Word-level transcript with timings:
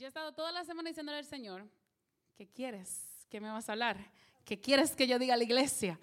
Yo 0.00 0.06
he 0.06 0.08
estado 0.08 0.32
toda 0.32 0.50
la 0.50 0.64
semana 0.64 0.88
diciéndole 0.88 1.18
al 1.18 1.26
Señor, 1.26 1.68
¿qué 2.34 2.48
quieres? 2.48 3.26
¿Qué 3.28 3.38
me 3.38 3.50
vas 3.50 3.68
a 3.68 3.72
hablar? 3.72 3.98
¿Qué 4.46 4.58
quieres 4.58 4.96
que 4.96 5.06
yo 5.06 5.18
diga 5.18 5.34
a 5.34 5.36
la 5.36 5.44
iglesia? 5.44 6.00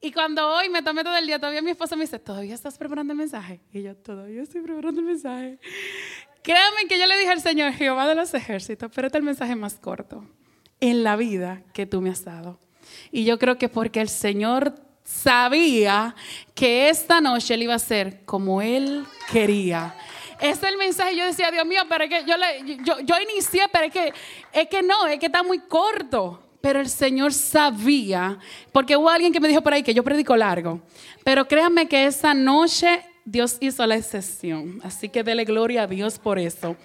Y 0.00 0.10
cuando 0.10 0.48
hoy 0.48 0.70
me 0.70 0.82
tomé 0.82 1.04
todo 1.04 1.16
el 1.16 1.26
día, 1.26 1.38
todavía 1.38 1.60
mi 1.60 1.72
esposa 1.72 1.96
me 1.96 2.04
dice, 2.04 2.18
¿todavía 2.18 2.54
estás 2.54 2.78
preparando 2.78 3.12
el 3.12 3.18
mensaje? 3.18 3.60
Y 3.72 3.82
yo, 3.82 3.94
todavía 3.94 4.42
estoy 4.42 4.62
preparando 4.62 5.00
el 5.00 5.06
mensaje. 5.06 5.58
Créanme 6.42 6.86
que 6.88 6.98
yo 6.98 7.06
le 7.06 7.18
dije 7.18 7.30
al 7.30 7.42
Señor, 7.42 7.72
Jehová 7.72 8.08
de 8.08 8.14
los 8.14 8.32
ejércitos, 8.32 8.90
pero 8.94 9.08
este 9.08 9.18
es 9.18 9.20
el 9.20 9.26
mensaje 9.26 9.54
más 9.54 9.74
corto 9.74 10.26
en 10.80 11.02
la 11.02 11.16
vida 11.16 11.62
que 11.74 11.84
tú 11.84 12.00
me 12.00 12.08
has 12.08 12.24
dado. 12.24 12.58
Y 13.10 13.24
yo 13.24 13.38
creo 13.38 13.58
que 13.58 13.68
porque 13.68 14.00
el 14.00 14.08
Señor 14.08 14.74
sabía 15.04 16.14
que 16.54 16.88
esta 16.88 17.20
noche 17.20 17.52
él 17.52 17.64
iba 17.64 17.74
a 17.74 17.78
ser 17.78 18.24
como 18.24 18.62
él 18.62 19.04
quería. 19.30 19.94
Es 20.40 20.62
el 20.62 20.76
mensaje. 20.76 21.16
Yo 21.16 21.26
decía, 21.26 21.50
Dios 21.50 21.66
mío, 21.66 21.82
pero 21.88 22.04
es 22.04 22.10
que 22.10 22.24
yo, 22.24 22.36
le, 22.36 22.76
yo, 22.84 23.00
yo 23.00 23.14
inicié, 23.30 23.62
pero 23.72 23.86
es 23.86 23.92
que, 23.92 24.12
es 24.52 24.68
que 24.68 24.82
no, 24.82 25.06
es 25.06 25.18
que 25.18 25.26
está 25.26 25.42
muy 25.42 25.60
corto. 25.60 26.42
Pero 26.60 26.80
el 26.80 26.88
Señor 26.88 27.32
sabía, 27.32 28.38
porque 28.72 28.96
hubo 28.96 29.08
alguien 29.08 29.32
que 29.32 29.40
me 29.40 29.48
dijo 29.48 29.62
por 29.62 29.72
ahí 29.72 29.82
que 29.82 29.94
yo 29.94 30.02
predico 30.02 30.36
largo. 30.36 30.80
Pero 31.22 31.46
créanme 31.46 31.86
que 31.86 32.06
esa 32.06 32.34
noche 32.34 33.04
Dios 33.24 33.56
hizo 33.60 33.86
la 33.86 33.96
excepción. 33.96 34.80
Así 34.82 35.08
que 35.08 35.22
dele 35.22 35.44
gloria 35.44 35.82
a 35.82 35.86
Dios 35.86 36.18
por 36.18 36.38
eso. 36.38 36.76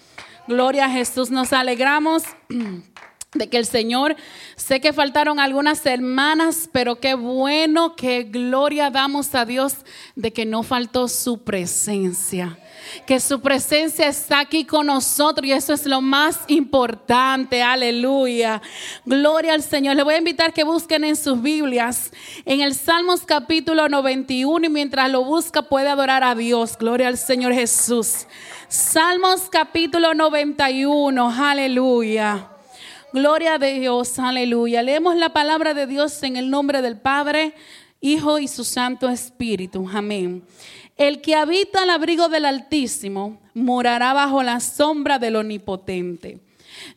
Gloria 0.47 0.85
a 0.85 0.89
Jesús. 0.89 1.31
Nos 1.31 1.53
alegramos 1.53 2.23
de 3.33 3.49
que 3.49 3.57
el 3.57 3.65
Señor, 3.65 4.15
sé 4.55 4.81
que 4.81 4.93
faltaron 4.93 5.39
algunas 5.39 5.85
hermanas, 5.85 6.69
pero 6.71 6.99
qué 6.99 7.13
bueno, 7.13 7.95
qué 7.95 8.23
gloria 8.23 8.89
damos 8.89 9.33
a 9.35 9.45
Dios 9.45 9.77
de 10.15 10.33
que 10.33 10.45
no 10.45 10.63
faltó 10.63 11.07
su 11.07 11.43
presencia. 11.43 12.57
Que 13.05 13.19
su 13.19 13.41
presencia 13.41 14.07
está 14.07 14.39
aquí 14.39 14.65
con 14.65 14.87
nosotros 14.87 15.45
y 15.47 15.51
eso 15.51 15.73
es 15.73 15.85
lo 15.85 16.01
más 16.01 16.39
importante. 16.47 17.61
Aleluya. 17.61 18.61
Gloria 19.05 19.53
al 19.53 19.63
Señor. 19.63 19.95
Le 19.95 20.03
voy 20.03 20.15
a 20.15 20.19
invitar 20.19 20.53
que 20.53 20.63
busquen 20.63 21.03
en 21.03 21.15
sus 21.15 21.41
Biblias, 21.41 22.11
en 22.45 22.61
el 22.61 22.75
Salmos 22.75 23.21
capítulo 23.21 23.89
91 23.89 24.65
y 24.65 24.69
mientras 24.69 25.09
lo 25.09 25.23
busca 25.23 25.61
puede 25.63 25.89
adorar 25.89 26.23
a 26.23 26.35
Dios. 26.35 26.77
Gloria 26.77 27.07
al 27.07 27.17
Señor 27.17 27.53
Jesús. 27.53 28.27
Salmos 28.67 29.49
capítulo 29.49 30.13
91. 30.13 31.29
Aleluya. 31.29 32.47
Gloria 33.13 33.55
a 33.55 33.59
Dios, 33.59 34.17
aleluya. 34.19 34.81
Leemos 34.81 35.17
la 35.17 35.33
palabra 35.33 35.73
de 35.73 35.85
Dios 35.85 36.23
en 36.23 36.37
el 36.37 36.49
nombre 36.49 36.81
del 36.81 36.97
Padre, 36.97 37.53
Hijo 37.99 38.39
y 38.39 38.47
su 38.47 38.63
Santo 38.63 39.09
Espíritu. 39.09 39.85
Amén. 39.93 40.43
El 41.01 41.19
que 41.21 41.33
habita 41.33 41.81
al 41.81 41.89
abrigo 41.89 42.29
del 42.29 42.45
Altísimo 42.45 43.39
morará 43.55 44.13
bajo 44.13 44.43
la 44.43 44.59
sombra 44.59 45.17
del 45.17 45.35
Omnipotente. 45.35 46.41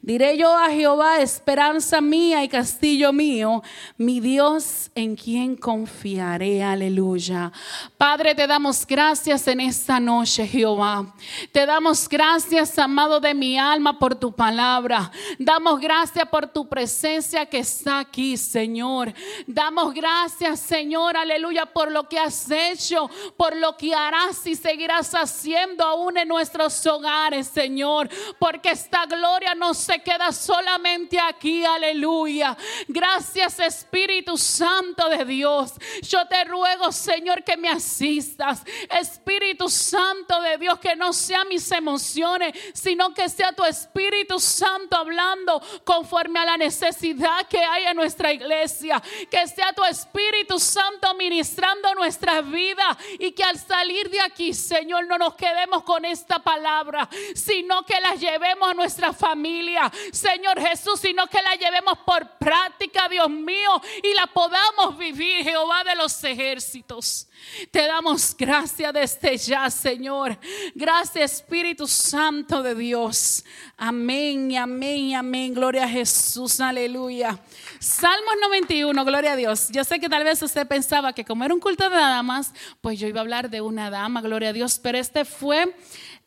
Diré 0.02 0.36
yo 0.36 0.56
a 0.56 0.70
Jehová, 0.70 1.20
esperanza 1.20 2.00
mía 2.00 2.44
y 2.44 2.48
castillo 2.48 3.12
mío, 3.12 3.62
mi 3.96 4.20
Dios 4.20 4.90
en 4.94 5.16
quien 5.16 5.56
confiaré. 5.56 6.62
Aleluya. 6.62 7.50
Padre, 7.96 8.34
te 8.34 8.46
damos 8.46 8.86
gracias 8.86 9.48
en 9.48 9.60
esta 9.60 9.98
noche, 9.98 10.46
Jehová. 10.46 11.14
Te 11.52 11.66
damos 11.66 12.08
gracias, 12.08 12.78
amado 12.78 13.20
de 13.20 13.34
mi 13.34 13.58
alma, 13.58 13.98
por 13.98 14.14
tu 14.14 14.32
palabra. 14.32 15.10
Damos 15.38 15.80
gracias 15.80 16.28
por 16.28 16.46
tu 16.46 16.68
presencia 16.68 17.46
que 17.46 17.58
está 17.58 18.00
aquí, 18.00 18.36
Señor. 18.36 19.12
Damos 19.46 19.94
gracias, 19.94 20.60
Señor, 20.60 21.16
aleluya, 21.16 21.66
por 21.66 21.90
lo 21.90 22.08
que 22.08 22.18
has 22.18 22.50
hecho, 22.50 23.10
por 23.36 23.56
lo 23.56 23.77
que 23.77 23.94
harás 23.94 24.46
y 24.46 24.55
seguirás 24.55 25.14
haciendo 25.14 25.84
aún 25.84 26.18
en 26.18 26.28
nuestros 26.28 26.86
hogares, 26.86 27.46
Señor. 27.46 28.08
Porque 28.38 28.70
esta 28.70 29.06
gloria 29.06 29.55
nos 29.55 29.73
se 29.75 30.00
queda 30.00 30.33
solamente 30.33 31.19
aquí, 31.19 31.64
aleluya. 31.64 32.56
Gracias 32.89 33.58
Espíritu 33.58 34.39
Santo 34.39 35.08
de 35.08 35.24
Dios. 35.24 35.73
Yo 36.02 36.27
te 36.27 36.45
ruego, 36.45 36.92
Señor, 36.92 37.42
que 37.42 37.57
me 37.57 37.68
asistas. 37.68 38.63
Espíritu 38.89 39.68
Santo 39.68 40.40
de 40.40 40.58
Dios, 40.58 40.79
que 40.79 40.96
no 40.96 41.13
sea 41.13 41.45
mis 41.45 41.70
emociones, 41.73 42.55
sino 42.73 43.13
que 43.13 43.29
sea 43.29 43.52
tu 43.52 43.64
Espíritu 43.64 44.39
Santo 44.40 44.96
hablando 44.96 45.61
conforme 45.84 46.40
a 46.40 46.45
la 46.45 46.57
necesidad 46.57 47.46
que 47.48 47.58
hay 47.58 47.84
en 47.86 47.96
nuestra 47.96 48.33
iglesia. 48.33 49.02
Que 49.30 49.46
sea 49.48 49.73
tu 49.73 49.84
Espíritu 49.84 50.58
Santo 50.58 51.14
ministrando 51.14 51.95
nuestra 51.95 52.40
vida 52.40 52.96
y 53.18 53.33
que 53.33 53.45
al 53.45 53.58
salir 53.58 54.11
de 54.11 54.20
aquí, 54.20 54.55
Señor, 54.55 55.07
no 55.07 55.18
nos 55.18 55.34
quedemos 55.34 55.83
con 55.83 56.05
esta 56.05 56.39
palabra, 56.39 57.08
sino 57.34 57.84
que 57.84 58.01
la 58.01 58.14
llevemos 58.14 58.70
a 58.70 58.74
nuestra 58.74 59.13
familia 59.13 59.64
Señor 60.13 60.61
Jesús, 60.61 61.01
sino 61.01 61.27
que 61.27 61.42
la 61.42 61.55
llevemos 61.55 61.98
por 62.07 62.39
práctica, 62.39 63.08
Dios 63.08 63.30
mío, 63.30 63.80
y 64.02 64.14
la 64.14 64.27
podamos 64.27 64.97
vivir, 64.98 65.42
Jehová 65.45 65.85
de 65.85 65.95
los 65.97 66.23
ejércitos. 66.25 67.29
Te 67.70 67.86
damos 67.86 68.35
gracias 68.36 68.92
desde 68.92 69.36
ya, 69.36 69.70
Señor. 69.70 70.39
Gracias, 70.75 71.33
Espíritu 71.33 71.86
Santo 71.86 72.63
de 72.63 72.75
Dios. 72.75 73.45
Amén, 73.77 74.57
amén, 74.57 75.14
amén. 75.14 75.55
Gloria 75.55 75.85
a 75.85 75.89
Jesús, 75.89 76.61
aleluya. 76.61 77.39
Salmos 77.79 78.35
91, 78.41 79.05
gloria 79.05 79.33
a 79.33 79.36
Dios. 79.36 79.69
Yo 79.70 79.85
sé 79.85 80.01
que 80.01 80.08
tal 80.08 80.25
vez 80.25 80.42
usted 80.42 80.67
pensaba 80.67 81.13
que 81.13 81.25
como 81.25 81.45
era 81.45 81.55
un 81.55 81.61
culto 81.61 81.89
de 81.91 81.96
damas, 81.96 82.52
pues 82.81 82.98
yo 82.98 83.08
iba 83.08 83.20
a 83.20 83.23
hablar 83.23 83.51
de 83.51 83.61
una 83.61 83.91
dama, 83.91 84.23
gloria 84.23 84.51
a 84.51 84.52
Dios, 84.52 84.79
pero 84.79 84.98
este 84.98 85.25
fue 85.25 85.75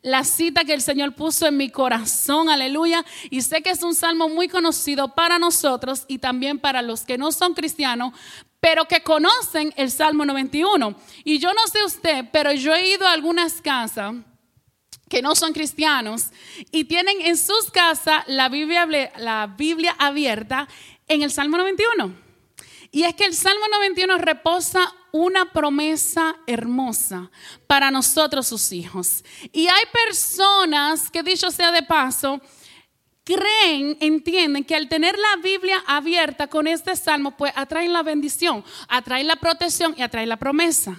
la 0.07 0.23
cita 0.23 0.63
que 0.63 0.73
el 0.73 0.81
Señor 0.81 1.13
puso 1.16 1.47
en 1.47 1.57
mi 1.57 1.69
corazón, 1.69 2.50
aleluya. 2.50 3.03
Y 3.29 3.41
sé 3.41 3.62
que 3.62 3.72
es 3.72 3.84
un 3.84 3.94
salmo 3.94 4.29
muy 4.29 4.47
conocido 4.47 5.13
para 5.13 5.38
nosotros 5.38 6.06
y 6.07 6.19
también 6.19 6.59
para 6.59 6.81
los 6.81 7.01
que 7.01 7.18
no 7.18 7.34
son 7.34 7.53
cristianos, 7.53 8.13
pero 8.62 8.85
que 8.85 9.03
conocen 9.03 9.73
el 9.75 9.91
Salmo 9.91 10.23
91. 10.23 10.95
Y 11.25 11.40
yo 11.40 11.53
no 11.53 11.68
sé 11.68 11.84
usted, 11.84 12.25
pero 12.31 12.53
yo 12.53 12.73
he 12.73 12.90
ido 12.90 13.06
a 13.06 13.12
algunas 13.12 13.62
casas 13.62 14.16
que 15.09 15.22
no 15.22 15.35
son 15.35 15.51
cristianos 15.51 16.28
y 16.72 16.85
tienen 16.85 17.22
en 17.22 17.38
sus 17.38 17.69
casas 17.72 18.24
la 18.28 18.47
Biblia, 18.47 19.95
abierta 20.00 20.69
en 21.09 21.22
el 21.22 21.31
Salmo 21.31 21.57
91. 21.57 22.16
Y 22.91 23.03
es 23.03 23.13
que 23.13 23.25
el 23.25 23.35
Salmo 23.35 23.66
91 23.74 24.18
reposa 24.19 24.94
una 25.12 25.51
promesa 25.51 26.35
hermosa 26.45 27.29
para 27.68 27.91
nosotros 27.91 28.47
sus 28.47 28.72
hijos. 28.72 29.23
Y 29.51 29.68
hay 29.68 29.84
personas 29.91 31.09
que, 31.09 31.23
dicho 31.23 31.51
sea 31.51 31.72
de 31.72 31.84
paso, 31.84 32.41
creen, 33.23 33.97
entienden 34.00 34.63
que 34.63 34.75
al 34.75 34.88
tener 34.88 35.18
la 35.18 35.41
Biblia 35.41 35.84
abierta 35.85 36.47
con 36.47 36.66
este 36.66 36.95
salmo, 36.95 37.35
pues 37.35 37.51
atraen 37.56 37.91
la 37.91 38.01
bendición, 38.01 38.63
atraen 38.88 39.28
la 39.28 39.35
protección 39.35 39.94
y 39.97 40.01
atraen 40.01 40.29
la 40.29 40.38
promesa. 40.38 40.97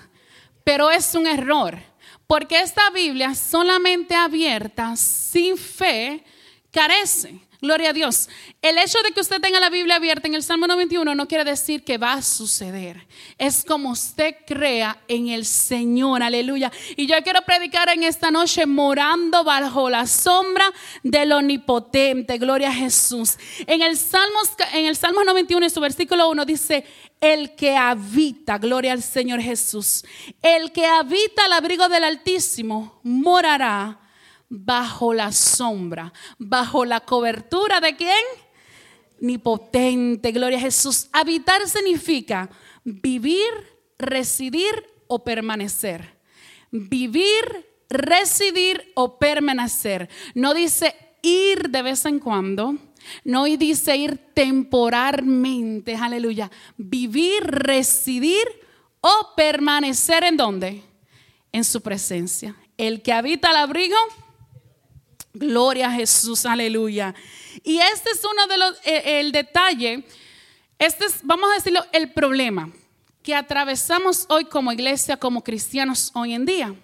Pero 0.62 0.90
es 0.90 1.14
un 1.14 1.26
error, 1.26 1.78
porque 2.26 2.60
esta 2.60 2.90
Biblia 2.90 3.34
solamente 3.34 4.14
abierta 4.14 4.94
sin 4.96 5.56
fe 5.56 6.22
carece. 6.70 7.47
Gloria 7.60 7.90
a 7.90 7.92
Dios. 7.92 8.28
El 8.62 8.78
hecho 8.78 8.98
de 9.02 9.10
que 9.10 9.20
usted 9.20 9.40
tenga 9.40 9.58
la 9.58 9.68
Biblia 9.68 9.96
abierta 9.96 10.28
en 10.28 10.34
el 10.34 10.44
Salmo 10.44 10.68
91 10.68 11.12
no 11.16 11.26
quiere 11.26 11.42
decir 11.42 11.82
que 11.82 11.98
va 11.98 12.12
a 12.12 12.22
suceder. 12.22 13.04
Es 13.36 13.64
como 13.64 13.90
usted 13.90 14.36
crea 14.46 15.02
en 15.08 15.28
el 15.28 15.44
Señor. 15.44 16.22
Aleluya. 16.22 16.70
Y 16.96 17.08
yo 17.08 17.16
quiero 17.24 17.42
predicar 17.42 17.88
en 17.88 18.04
esta 18.04 18.30
noche 18.30 18.64
morando 18.64 19.42
bajo 19.42 19.90
la 19.90 20.06
sombra 20.06 20.72
del 21.02 21.32
Omnipotente. 21.32 22.38
Gloria 22.38 22.68
a 22.68 22.74
Jesús. 22.74 23.36
En 23.66 23.82
el 23.82 23.96
Salmo, 23.96 24.38
en 24.72 24.86
el 24.86 24.94
Salmo 24.94 25.24
91, 25.24 25.66
en 25.66 25.70
su 25.70 25.80
versículo 25.80 26.30
1 26.30 26.44
dice, 26.44 26.84
el 27.20 27.56
que 27.56 27.76
habita, 27.76 28.58
gloria 28.58 28.92
al 28.92 29.02
Señor 29.02 29.40
Jesús, 29.40 30.04
el 30.42 30.70
que 30.70 30.86
habita 30.86 31.46
al 31.46 31.54
abrigo 31.54 31.88
del 31.88 32.04
Altísimo 32.04 33.00
morará 33.02 33.98
bajo 34.48 35.14
la 35.14 35.32
sombra, 35.32 36.12
bajo 36.38 36.84
la 36.84 37.00
cobertura 37.00 37.80
de 37.80 37.96
quién? 37.96 38.24
Ni 39.20 39.38
potente, 39.38 40.32
gloria 40.32 40.58
a 40.58 40.62
Jesús. 40.62 41.08
Habitar 41.12 41.68
significa 41.68 42.48
vivir, 42.84 43.50
residir 43.98 44.86
o 45.06 45.24
permanecer. 45.24 46.16
Vivir, 46.70 47.66
residir 47.88 48.92
o 48.94 49.18
permanecer. 49.18 50.08
No 50.34 50.54
dice 50.54 50.94
ir 51.22 51.70
de 51.70 51.82
vez 51.82 52.04
en 52.04 52.18
cuando. 52.18 52.76
No 53.24 53.44
dice 53.44 53.96
ir 53.96 54.18
temporalmente, 54.34 55.96
aleluya. 55.96 56.50
Vivir, 56.76 57.42
residir 57.44 58.46
o 59.00 59.34
permanecer 59.36 60.24
en 60.24 60.36
dónde? 60.36 60.82
En 61.52 61.64
su 61.64 61.80
presencia. 61.80 62.54
El 62.76 63.02
que 63.02 63.12
habita 63.12 63.50
el 63.50 63.56
abrigo 63.56 63.96
Gloria 65.38 65.88
a 65.88 65.92
Jesús, 65.92 66.44
aleluya. 66.44 67.14
Y 67.62 67.78
este 67.78 68.10
es 68.10 68.24
uno 68.24 68.46
de 68.48 68.58
los, 68.58 68.76
eh, 68.84 69.20
el 69.20 69.30
detalle, 69.30 70.04
este 70.78 71.06
es, 71.06 71.20
vamos 71.22 71.48
a 71.50 71.54
decirlo, 71.54 71.84
el 71.92 72.12
problema 72.12 72.72
que 73.22 73.34
atravesamos 73.34 74.26
hoy 74.28 74.46
como 74.46 74.72
iglesia, 74.72 75.16
como 75.16 75.44
cristianos 75.44 76.10
hoy 76.14 76.34
en 76.34 76.44
día. 76.44 76.74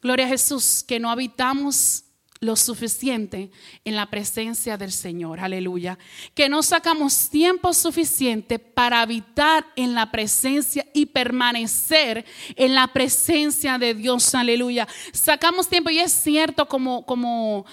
Gloria 0.00 0.24
a 0.24 0.30
Jesús, 0.30 0.82
que 0.86 0.98
no 0.98 1.10
habitamos 1.10 2.03
lo 2.44 2.56
suficiente 2.56 3.50
en 3.84 3.96
la 3.96 4.10
presencia 4.10 4.76
del 4.76 4.92
Señor. 4.92 5.40
Aleluya. 5.40 5.98
Que 6.34 6.48
no 6.48 6.62
sacamos 6.62 7.30
tiempo 7.30 7.72
suficiente 7.72 8.58
para 8.58 9.00
habitar 9.00 9.66
en 9.76 9.94
la 9.94 10.10
presencia 10.10 10.86
y 10.92 11.06
permanecer 11.06 12.24
en 12.56 12.74
la 12.74 12.88
presencia 12.88 13.78
de 13.78 13.94
Dios. 13.94 14.34
Aleluya. 14.34 14.86
Sacamos 15.12 15.68
tiempo 15.68 15.90
y 15.90 15.98
es 15.98 16.12
cierto 16.12 16.66
como 16.66 17.04
como 17.04 17.64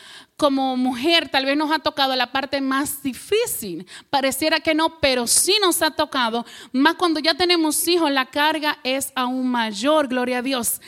como 0.41 0.75
mujer 0.75 1.29
tal 1.29 1.45
vez 1.45 1.56
nos 1.56 1.71
ha 1.71 1.77
tocado 1.77 2.15
la 2.15 2.31
parte 2.31 2.62
más 2.62 3.03
difícil. 3.03 3.85
Pareciera 4.09 4.59
que 4.59 4.73
no, 4.73 5.00
pero 5.00 5.27
sí 5.27 5.56
nos 5.62 5.83
ha 5.83 5.91
tocado. 5.91 6.47
Más 6.71 6.95
cuando 6.95 7.19
ya 7.19 7.35
tenemos 7.35 7.88
hijos, 7.88 8.09
la 8.09 8.25
carga 8.25 8.79
es 8.83 9.13
aún 9.13 9.47
mayor, 9.47 10.07
gloria 10.07 10.39
a 10.39 10.41
Dios. 10.41 10.81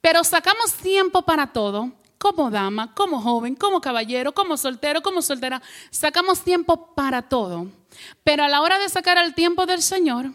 Pero 0.00 0.24
sacamos 0.24 0.72
tiempo 0.72 1.20
para 1.20 1.52
todo, 1.52 1.92
como 2.24 2.50
dama, 2.50 2.94
como 2.94 3.20
joven, 3.20 3.54
como 3.54 3.82
caballero, 3.82 4.32
como 4.32 4.56
soltero, 4.56 5.02
como 5.02 5.20
soltera. 5.20 5.60
Sacamos 5.90 6.40
tiempo 6.40 6.94
para 6.94 7.20
todo. 7.20 7.66
Pero 8.22 8.44
a 8.44 8.48
la 8.48 8.62
hora 8.62 8.78
de 8.78 8.88
sacar 8.88 9.18
el 9.18 9.34
tiempo 9.34 9.66
del 9.66 9.82
Señor, 9.82 10.30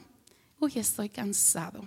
uy, 0.59 0.73
estoy 0.75 1.09
cansado 1.09 1.81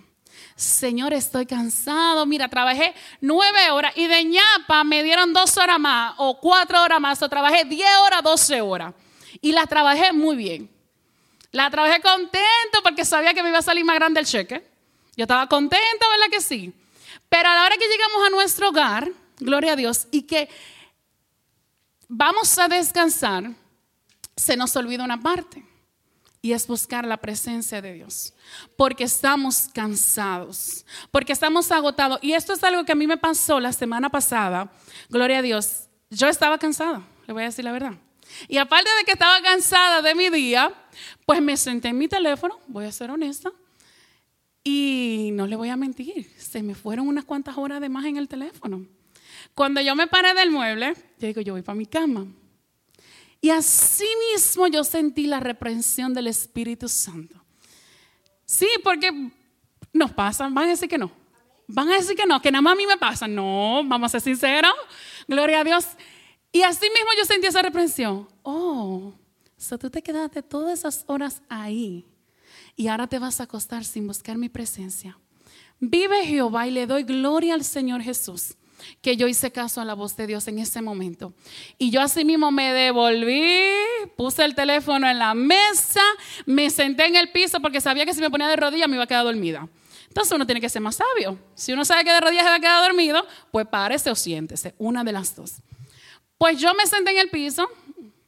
Señor, 0.55 1.13
estoy 1.13 1.45
cansado. 1.45 2.25
Mira, 2.25 2.47
trabajé 2.49 2.93
nueve 3.21 3.71
horas 3.71 3.93
y 3.95 4.07
de 4.07 4.23
ñapa 4.25 4.83
me 4.83 5.03
dieron 5.03 5.33
dos 5.33 5.57
horas 5.57 5.79
más 5.79 6.15
o 6.17 6.37
cuatro 6.39 6.81
horas 6.81 6.99
más. 6.99 7.21
O 7.21 7.29
trabajé 7.29 7.65
diez 7.65 7.89
horas, 8.05 8.21
doce 8.23 8.61
horas. 8.61 8.93
Y 9.41 9.51
la 9.51 9.65
trabajé 9.65 10.11
muy 10.11 10.35
bien. 10.35 10.69
La 11.51 11.69
trabajé 11.69 12.01
contento 12.01 12.81
porque 12.83 13.05
sabía 13.05 13.33
que 13.33 13.41
me 13.41 13.49
iba 13.49 13.59
a 13.59 13.63
salir 13.63 13.85
más 13.85 13.95
grande 13.95 14.19
el 14.19 14.25
cheque. 14.25 14.67
Yo 15.15 15.23
estaba 15.23 15.47
contento, 15.47 16.05
¿verdad 16.11 16.31
que 16.31 16.41
sí? 16.41 16.73
Pero 17.29 17.49
a 17.49 17.55
la 17.55 17.65
hora 17.65 17.77
que 17.77 17.87
llegamos 17.87 18.27
a 18.27 18.29
nuestro 18.29 18.69
hogar, 18.69 19.11
gloria 19.43 19.73
a 19.73 19.75
Dios, 19.75 20.07
y 20.11 20.23
que 20.23 20.49
vamos 22.07 22.57
a 22.57 22.67
descansar, 22.67 23.51
se 24.35 24.57
nos 24.57 24.75
olvida 24.75 25.03
una 25.03 25.21
parte 25.21 25.63
y 26.41 26.51
es 26.51 26.67
buscar 26.67 27.05
la 27.05 27.17
presencia 27.17 27.81
de 27.81 27.93
Dios. 27.93 28.33
Porque 28.75 29.05
estamos 29.05 29.69
cansados, 29.73 30.85
porque 31.09 31.31
estamos 31.31 31.71
agotados. 31.71 32.19
Y 32.21 32.33
esto 32.33 32.53
es 32.53 32.63
algo 32.63 32.83
que 32.83 32.91
a 32.91 32.95
mí 32.95 33.07
me 33.07 33.17
pasó 33.17 33.59
la 33.61 33.71
semana 33.71 34.09
pasada. 34.09 34.69
Gloria 35.09 35.39
a 35.39 35.41
Dios. 35.41 35.87
Yo 36.09 36.27
estaba 36.27 36.57
cansada, 36.57 37.01
le 37.27 37.33
voy 37.33 37.43
a 37.43 37.45
decir 37.45 37.63
la 37.63 37.71
verdad. 37.71 37.93
Y 38.47 38.57
aparte 38.57 38.89
de 38.97 39.05
que 39.05 39.13
estaba 39.13 39.41
cansada 39.41 40.01
de 40.01 40.15
mi 40.15 40.29
día, 40.29 40.73
pues 41.25 41.41
me 41.41 41.55
senté 41.55 41.89
en 41.89 41.97
mi 41.97 42.07
teléfono, 42.07 42.59
voy 42.67 42.85
a 42.85 42.91
ser 42.91 43.09
honesta, 43.11 43.51
y 44.63 45.29
no 45.33 45.47
le 45.47 45.55
voy 45.55 45.69
a 45.69 45.77
mentir, 45.77 46.31
se 46.37 46.63
me 46.63 46.73
fueron 46.73 47.07
unas 47.07 47.25
cuantas 47.25 47.57
horas 47.57 47.81
de 47.81 47.89
más 47.89 48.05
en 48.05 48.17
el 48.17 48.27
teléfono. 48.27 48.85
Cuando 49.55 49.81
yo 49.81 49.95
me 49.95 50.07
paré 50.07 50.33
del 50.33 50.49
mueble, 50.49 50.93
yo 51.19 51.27
digo, 51.27 51.41
yo 51.41 51.53
voy 51.53 51.61
para 51.61 51.75
mi 51.75 51.85
cama. 51.85 52.25
Y 53.39 53.49
así 53.49 54.07
mismo 54.31 54.67
yo 54.67 54.83
sentí 54.83 55.27
la 55.27 55.39
reprensión 55.39 56.13
del 56.13 56.27
Espíritu 56.27 56.87
Santo. 56.87 57.43
Sí, 58.45 58.67
porque 58.83 59.11
nos 59.91 60.11
pasan, 60.11 60.53
van 60.53 60.65
a 60.65 60.69
decir 60.69 60.89
que 60.89 60.97
no. 60.97 61.11
Van 61.67 61.89
a 61.89 61.95
decir 61.95 62.15
que 62.15 62.25
no, 62.25 62.41
que 62.41 62.51
nada 62.51 62.61
más 62.61 62.73
a 62.73 62.75
mí 62.75 62.87
me 62.87 62.97
pasa. 62.97 63.27
No, 63.27 63.83
vamos 63.85 64.07
a 64.07 64.19
ser 64.19 64.21
sinceros. 64.21 64.73
Gloria 65.27 65.59
a 65.59 65.63
Dios. 65.63 65.85
Y 66.51 66.61
así 66.63 66.87
mismo 66.89 67.09
yo 67.17 67.25
sentí 67.25 67.47
esa 67.47 67.61
reprensión. 67.61 68.27
Oh, 68.43 69.13
so 69.57 69.77
tú 69.77 69.89
te 69.89 70.01
quedaste 70.01 70.41
todas 70.41 70.79
esas 70.79 71.03
horas 71.07 71.41
ahí 71.49 72.05
y 72.75 72.87
ahora 72.87 73.07
te 73.07 73.19
vas 73.19 73.39
a 73.39 73.43
acostar 73.43 73.85
sin 73.85 74.07
buscar 74.07 74.37
mi 74.37 74.49
presencia. 74.49 75.17
Vive 75.79 76.25
Jehová 76.25 76.67
y 76.67 76.71
le 76.71 76.87
doy 76.87 77.03
gloria 77.03 77.53
al 77.53 77.63
Señor 77.63 78.01
Jesús 78.01 78.55
que 79.01 79.17
yo 79.17 79.27
hice 79.27 79.51
caso 79.51 79.81
a 79.81 79.85
la 79.85 79.93
voz 79.93 80.15
de 80.15 80.27
Dios 80.27 80.47
en 80.47 80.59
ese 80.59 80.81
momento. 80.81 81.33
Y 81.77 81.91
yo 81.91 82.01
así 82.01 82.25
mismo 82.25 82.51
me 82.51 82.73
devolví, 82.73 83.51
puse 84.15 84.43
el 84.45 84.55
teléfono 84.55 85.09
en 85.09 85.19
la 85.19 85.33
mesa, 85.33 86.01
me 86.45 86.69
senté 86.69 87.05
en 87.05 87.15
el 87.15 87.31
piso 87.31 87.59
porque 87.59 87.81
sabía 87.81 88.05
que 88.05 88.13
si 88.13 88.21
me 88.21 88.29
ponía 88.29 88.47
de 88.47 88.55
rodillas 88.55 88.87
me 88.87 88.95
iba 88.95 89.03
a 89.03 89.07
quedar 89.07 89.23
dormida. 89.23 89.67
Entonces 90.07 90.31
uno 90.31 90.45
tiene 90.45 90.61
que 90.61 90.69
ser 90.69 90.81
más 90.81 90.97
sabio. 90.97 91.39
Si 91.55 91.73
uno 91.73 91.83
sabe 91.85 92.03
que 92.03 92.11
de 92.11 92.19
rodillas 92.19 92.43
se 92.43 92.49
va 92.49 92.55
a 92.55 92.59
quedar 92.59 92.83
dormido, 92.83 93.25
pues 93.51 93.65
párese 93.65 94.11
o 94.11 94.15
siéntese, 94.15 94.75
una 94.77 95.03
de 95.03 95.11
las 95.11 95.35
dos. 95.35 95.55
Pues 96.37 96.59
yo 96.59 96.73
me 96.75 96.85
senté 96.85 97.11
en 97.11 97.17
el 97.17 97.29
piso, 97.29 97.67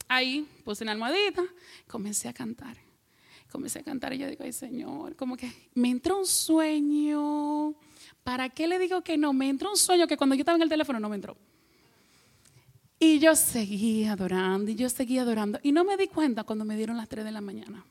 ahí 0.07 0.47
puse 0.63 0.83
una 0.83 0.93
almohadita, 0.93 1.43
comencé 1.87 2.27
a 2.27 2.33
cantar. 2.33 2.77
Comencé 3.51 3.79
a 3.79 3.83
cantar 3.83 4.13
y 4.13 4.17
yo 4.17 4.27
digo, 4.27 4.43
ay 4.43 4.51
Señor, 4.51 5.15
como 5.15 5.37
que 5.37 5.51
me 5.75 5.89
entró 5.89 6.17
un 6.17 6.25
sueño 6.25 7.75
¿Para 8.25 8.49
qué 8.49 8.67
le 8.67 8.79
digo 8.79 9.03
que 9.03 9.19
no? 9.19 9.33
Me 9.33 9.47
entró 9.47 9.69
un 9.69 9.77
sueño 9.77 10.07
que 10.07 10.17
cuando 10.17 10.33
yo 10.33 10.41
estaba 10.41 10.55
en 10.55 10.63
el 10.63 10.69
teléfono 10.69 10.99
no 10.99 11.09
me 11.09 11.15
entró. 11.15 11.37
Y 12.97 13.19
yo 13.19 13.35
seguía 13.35 14.13
adorando 14.13 14.71
y 14.71 14.75
yo 14.75 14.89
seguía 14.89 15.21
adorando. 15.21 15.59
Y 15.61 15.71
no 15.71 15.83
me 15.83 15.95
di 15.95 16.07
cuenta 16.07 16.43
cuando 16.43 16.65
me 16.65 16.75
dieron 16.75 16.97
las 16.97 17.07
3 17.07 17.23
de 17.23 17.31
la 17.31 17.39
mañana. 17.39 17.85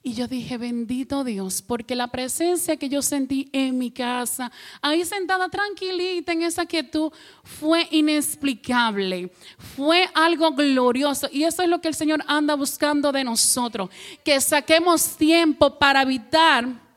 Y 0.00 0.14
yo 0.14 0.28
dije, 0.28 0.58
bendito 0.58 1.24
Dios, 1.24 1.60
porque 1.60 1.96
la 1.96 2.06
presencia 2.06 2.76
que 2.76 2.88
yo 2.88 3.02
sentí 3.02 3.50
en 3.52 3.78
mi 3.78 3.90
casa, 3.90 4.52
ahí 4.80 5.04
sentada 5.04 5.48
tranquilita 5.48 6.32
en 6.32 6.42
esa 6.42 6.64
quietud, 6.64 7.10
fue 7.42 7.88
inexplicable, 7.90 9.32
fue 9.76 10.08
algo 10.14 10.52
glorioso. 10.52 11.28
Y 11.32 11.42
eso 11.42 11.62
es 11.62 11.68
lo 11.68 11.80
que 11.80 11.88
el 11.88 11.96
Señor 11.96 12.22
anda 12.28 12.54
buscando 12.54 13.10
de 13.10 13.24
nosotros, 13.24 13.90
que 14.22 14.40
saquemos 14.40 15.16
tiempo 15.16 15.80
para 15.80 16.02
habitar 16.02 16.87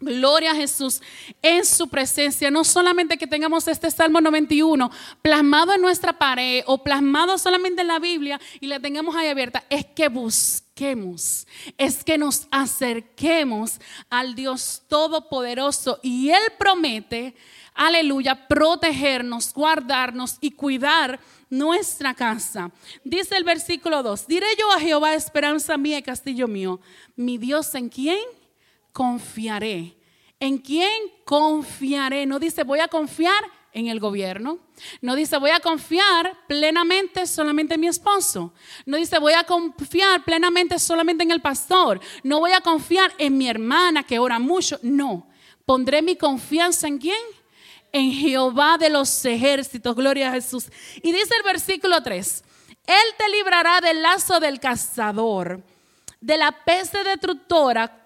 Gloria 0.00 0.52
a 0.52 0.54
Jesús 0.54 1.02
en 1.42 1.64
su 1.64 1.88
presencia. 1.88 2.52
No 2.52 2.62
solamente 2.62 3.18
que 3.18 3.26
tengamos 3.26 3.66
este 3.66 3.90
Salmo 3.90 4.20
91 4.20 4.90
plasmado 5.22 5.74
en 5.74 5.80
nuestra 5.80 6.12
pared 6.12 6.62
o 6.66 6.84
plasmado 6.84 7.36
solamente 7.36 7.82
en 7.82 7.88
la 7.88 7.98
Biblia 7.98 8.40
y 8.60 8.68
la 8.68 8.78
tengamos 8.78 9.16
ahí 9.16 9.26
abierta, 9.26 9.64
es 9.68 9.84
que 9.86 10.08
busquemos, 10.08 11.48
es 11.76 12.04
que 12.04 12.16
nos 12.16 12.46
acerquemos 12.52 13.80
al 14.08 14.36
Dios 14.36 14.82
Todopoderoso 14.86 15.98
y 16.00 16.30
Él 16.30 16.42
promete, 16.60 17.34
aleluya, 17.74 18.46
protegernos, 18.46 19.52
guardarnos 19.52 20.38
y 20.40 20.52
cuidar 20.52 21.18
nuestra 21.50 22.14
casa. 22.14 22.70
Dice 23.02 23.36
el 23.36 23.42
versículo 23.42 24.04
2, 24.04 24.28
diré 24.28 24.46
yo 24.56 24.70
a 24.70 24.78
Jehová, 24.78 25.14
esperanza 25.14 25.76
mía, 25.76 26.00
castillo 26.02 26.46
mío, 26.46 26.78
mi 27.16 27.36
Dios 27.36 27.74
en 27.74 27.88
quién 27.88 28.37
confiaré. 28.98 29.96
¿En 30.40 30.58
quién 30.58 30.90
confiaré? 31.24 32.26
No 32.26 32.40
dice 32.40 32.64
voy 32.64 32.80
a 32.80 32.88
confiar 32.88 33.44
en 33.72 33.86
el 33.86 34.00
gobierno. 34.00 34.58
No 35.00 35.14
dice 35.14 35.36
voy 35.36 35.52
a 35.52 35.60
confiar 35.60 36.36
plenamente 36.48 37.24
solamente 37.28 37.74
en 37.74 37.80
mi 37.80 37.86
esposo. 37.86 38.52
No 38.86 38.96
dice 38.96 39.20
voy 39.20 39.34
a 39.34 39.44
confiar 39.44 40.24
plenamente 40.24 40.80
solamente 40.80 41.22
en 41.22 41.30
el 41.30 41.40
pastor. 41.40 42.00
No 42.24 42.40
voy 42.40 42.50
a 42.50 42.60
confiar 42.60 43.12
en 43.18 43.38
mi 43.38 43.48
hermana 43.48 44.02
que 44.02 44.18
ora 44.18 44.40
mucho. 44.40 44.80
No. 44.82 45.28
Pondré 45.64 46.02
mi 46.02 46.16
confianza 46.16 46.88
en 46.88 46.98
quién? 46.98 47.22
En 47.92 48.10
Jehová 48.10 48.78
de 48.78 48.90
los 48.90 49.24
ejércitos. 49.24 49.94
Gloria 49.94 50.30
a 50.30 50.32
Jesús. 50.32 50.72
Y 51.04 51.12
dice 51.12 51.36
el 51.36 51.44
versículo 51.44 52.02
3. 52.02 52.42
Él 52.84 53.14
te 53.16 53.28
librará 53.28 53.80
del 53.80 54.02
lazo 54.02 54.40
del 54.40 54.58
cazador, 54.58 55.62
de 56.20 56.36
la 56.36 56.50
peste 56.64 57.04
destructora 57.04 57.97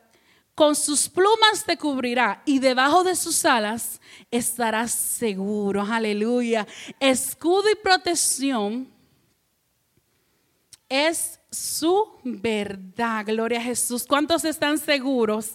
con 0.62 0.76
sus 0.76 1.08
plumas 1.08 1.64
te 1.66 1.76
cubrirá 1.76 2.40
y 2.46 2.60
debajo 2.60 3.02
de 3.02 3.16
sus 3.16 3.44
alas 3.44 4.00
estarás 4.30 4.92
seguro. 4.92 5.82
Aleluya. 5.82 6.68
Escudo 7.00 7.68
y 7.68 7.74
protección 7.74 8.88
es 10.88 11.40
su 11.50 12.06
verdad. 12.22 13.24
Gloria 13.26 13.58
a 13.58 13.62
Jesús. 13.62 14.06
¿Cuántos 14.06 14.44
están 14.44 14.78
seguros? 14.78 15.54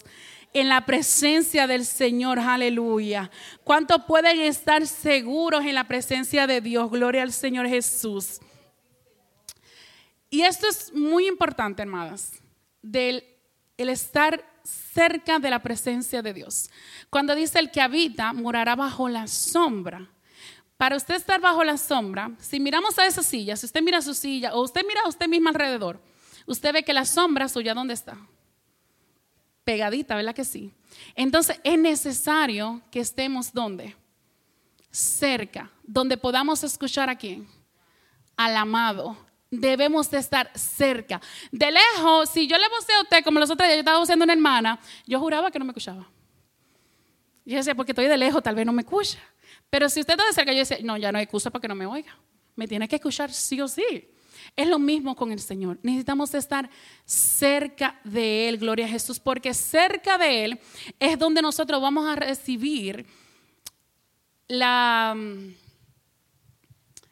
en 0.52 0.68
la 0.68 0.84
presencia 0.84 1.66
del 1.66 1.86
Señor, 1.86 2.38
aleluya. 2.38 3.30
¿Cuántos 3.64 4.04
pueden 4.04 4.40
estar 4.42 4.86
seguros 4.86 5.64
en 5.64 5.74
la 5.74 5.84
presencia 5.84 6.46
de 6.46 6.60
Dios? 6.60 6.90
Gloria 6.90 7.22
al 7.22 7.32
Señor 7.32 7.66
Jesús. 7.66 8.40
Y 10.28 10.42
esto 10.42 10.68
es 10.68 10.92
muy 10.92 11.26
importante, 11.26 11.80
hermanas, 11.80 12.32
del 12.82 13.24
el 13.78 13.88
estar 13.88 14.44
cerca 14.68 15.38
de 15.38 15.50
la 15.50 15.62
presencia 15.62 16.22
de 16.22 16.34
Dios. 16.34 16.70
Cuando 17.10 17.34
dice 17.34 17.58
el 17.58 17.70
que 17.70 17.80
habita, 17.80 18.32
morará 18.32 18.76
bajo 18.76 19.08
la 19.08 19.26
sombra. 19.26 20.10
Para 20.76 20.96
usted 20.96 21.14
estar 21.14 21.40
bajo 21.40 21.64
la 21.64 21.76
sombra, 21.76 22.30
si 22.38 22.60
miramos 22.60 22.98
a 22.98 23.06
esa 23.06 23.22
silla, 23.22 23.56
si 23.56 23.66
usted 23.66 23.82
mira 23.82 24.00
su 24.00 24.14
silla 24.14 24.54
o 24.54 24.62
usted 24.62 24.82
mira 24.86 25.00
a 25.04 25.08
usted 25.08 25.26
mismo 25.26 25.48
alrededor, 25.48 26.00
usted 26.46 26.72
ve 26.72 26.82
que 26.84 26.92
la 26.92 27.04
sombra 27.04 27.48
suya, 27.48 27.74
¿dónde 27.74 27.94
está? 27.94 28.16
Pegadita, 29.64 30.14
¿verdad 30.14 30.34
que 30.34 30.44
sí? 30.44 30.72
Entonces 31.14 31.60
es 31.64 31.78
necesario 31.78 32.80
que 32.90 33.00
estemos 33.00 33.52
¿dónde? 33.52 33.96
Cerca, 34.90 35.70
donde 35.82 36.16
podamos 36.16 36.64
escuchar 36.64 37.10
a 37.10 37.16
quién? 37.16 37.46
Al 38.36 38.56
amado, 38.56 39.16
debemos 39.50 40.10
de 40.10 40.18
estar 40.18 40.50
cerca. 40.54 41.20
De 41.50 41.70
lejos, 41.70 42.30
si 42.30 42.46
yo 42.46 42.58
le 42.58 42.68
vocé 42.68 42.92
a 42.92 43.02
usted, 43.02 43.24
como 43.24 43.40
los 43.40 43.50
otros 43.50 43.66
días, 43.66 43.76
yo 43.76 43.80
estaba 43.80 43.98
voceando 43.98 44.24
a 44.24 44.26
una 44.26 44.32
hermana, 44.32 44.78
yo 45.06 45.18
juraba 45.18 45.50
que 45.50 45.58
no 45.58 45.64
me 45.64 45.70
escuchaba. 45.70 46.08
Yo 47.44 47.56
decía, 47.56 47.74
porque 47.74 47.92
estoy 47.92 48.06
de 48.06 48.16
lejos, 48.18 48.42
tal 48.42 48.54
vez 48.54 48.66
no 48.66 48.72
me 48.72 48.82
escucha. 48.82 49.18
Pero 49.70 49.88
si 49.88 50.00
usted 50.00 50.14
está 50.14 50.26
de 50.26 50.32
cerca, 50.32 50.52
yo 50.52 50.58
decía, 50.58 50.78
no, 50.82 50.96
ya 50.96 51.12
no 51.12 51.18
hay 51.18 51.24
excusa 51.24 51.50
para 51.50 51.62
que 51.62 51.68
no 51.68 51.74
me 51.74 51.86
oiga. 51.86 52.16
me 52.56 52.68
tiene 52.68 52.88
que 52.88 52.96
escuchar 52.96 53.32
sí 53.32 53.60
o 53.60 53.68
sí. 53.68 54.10
Es 54.56 54.66
lo 54.66 54.78
mismo 54.78 55.14
con 55.14 55.32
el 55.32 55.40
Señor. 55.40 55.78
Necesitamos 55.82 56.34
estar 56.34 56.68
cerca 57.04 58.00
de 58.04 58.48
Él, 58.48 58.58
gloria 58.58 58.86
a 58.86 58.88
Jesús, 58.88 59.18
porque 59.18 59.54
cerca 59.54 60.18
de 60.18 60.44
Él 60.44 60.60
es 60.98 61.18
donde 61.18 61.40
nosotros 61.42 61.80
vamos 61.80 62.06
a 62.06 62.16
recibir 62.16 63.06
la, 64.48 65.16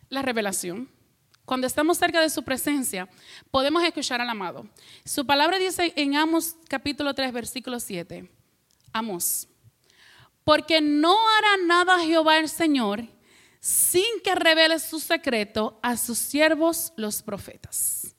la 0.09 0.23
revelación. 0.23 0.96
Cuando 1.47 1.69
estamos 1.69 1.97
cerca 1.97 2.21
de 2.21 2.29
su 2.29 2.43
presencia, 2.43 3.09
podemos 3.53 3.83
escuchar 3.85 4.21
al 4.21 4.29
amado. 4.29 4.67
Su 5.05 5.25
palabra 5.25 5.59
dice 5.59 5.93
en 5.95 6.17
Amos 6.17 6.57
capítulo 6.69 7.15
3, 7.15 7.33
versículo 7.33 7.79
7. 7.79 8.29
Amos. 8.93 9.47
Porque 10.43 10.81
no 10.81 11.17
hará 11.31 11.65
nada 11.65 12.01
Jehová 12.01 12.39
el 12.39 12.49
Señor 12.49 13.05
sin 13.61 14.21
que 14.25 14.35
revele 14.35 14.81
su 14.81 14.99
secreto 14.99 15.79
a 15.85 15.97
sus 15.97 16.19
siervos 16.19 16.93
los 16.97 17.23
profetas. 17.23 18.17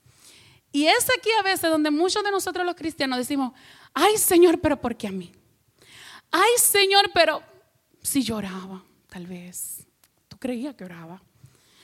Y 0.72 0.88
es 0.88 1.10
aquí 1.10 1.30
a 1.38 1.44
veces 1.44 1.70
donde 1.70 1.92
muchos 1.92 2.24
de 2.24 2.32
nosotros 2.32 2.66
los 2.66 2.76
cristianos 2.76 3.18
decimos, 3.18 3.52
ay 3.94 4.18
Señor, 4.18 4.62
pero 4.62 4.80
¿por 4.80 4.96
qué 4.96 5.08
a 5.08 5.12
mí? 5.12 5.34
Ay 6.32 6.52
Señor, 6.62 7.12
pero 7.14 7.44
si 8.02 8.24
lloraba, 8.24 8.86
tal 9.10 9.28
vez. 9.28 9.86
Tú 10.30 10.38
creías 10.38 10.76
que 10.76 10.86
oraba. 10.86 11.22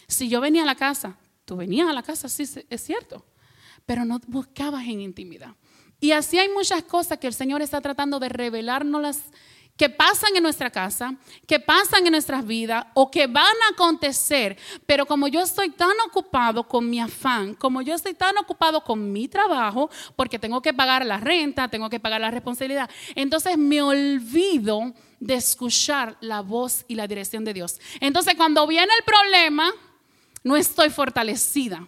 Si 0.07 0.29
yo 0.29 0.39
venía 0.39 0.63
a 0.63 0.65
la 0.65 0.75
casa, 0.75 1.17
tú 1.45 1.55
venías 1.55 1.89
a 1.89 1.93
la 1.93 2.03
casa, 2.03 2.29
sí, 2.29 2.43
es 2.69 2.81
cierto, 2.81 3.25
pero 3.85 4.05
no 4.05 4.19
buscabas 4.27 4.83
en 4.83 5.01
intimidad. 5.01 5.55
Y 5.99 6.11
así 6.11 6.37
hay 6.37 6.49
muchas 6.49 6.83
cosas 6.83 7.17
que 7.17 7.27
el 7.27 7.33
Señor 7.33 7.61
está 7.61 7.79
tratando 7.81 8.19
de 8.19 8.29
revelarnos 8.29 9.17
que 9.77 9.89
pasan 9.89 10.35
en 10.35 10.43
nuestra 10.43 10.69
casa, 10.69 11.15
que 11.47 11.59
pasan 11.59 12.05
en 12.05 12.11
nuestras 12.11 12.45
vidas 12.45 12.85
o 12.93 13.09
que 13.09 13.25
van 13.25 13.55
a 13.69 13.73
acontecer, 13.73 14.57
pero 14.85 15.05
como 15.05 15.27
yo 15.27 15.41
estoy 15.41 15.69
tan 15.71 15.93
ocupado 16.07 16.67
con 16.67 16.89
mi 16.89 16.99
afán, 16.99 17.55
como 17.55 17.81
yo 17.81 17.95
estoy 17.95 18.13
tan 18.13 18.37
ocupado 18.37 18.83
con 18.83 19.11
mi 19.11 19.27
trabajo, 19.27 19.89
porque 20.15 20.37
tengo 20.37 20.61
que 20.61 20.73
pagar 20.73 21.05
la 21.05 21.17
renta, 21.17 21.69
tengo 21.69 21.89
que 21.89 21.99
pagar 21.99 22.21
la 22.21 22.31
responsabilidad, 22.31 22.89
entonces 23.15 23.57
me 23.57 23.81
olvido 23.81 24.93
de 25.19 25.35
escuchar 25.35 26.17
la 26.21 26.41
voz 26.41 26.85
y 26.87 26.95
la 26.95 27.07
dirección 27.07 27.43
de 27.43 27.53
Dios. 27.53 27.79
Entonces 27.99 28.35
cuando 28.35 28.67
viene 28.67 28.91
el 28.99 29.05
problema, 29.05 29.71
no 30.43 30.55
estoy 30.55 30.89
fortalecida. 30.89 31.87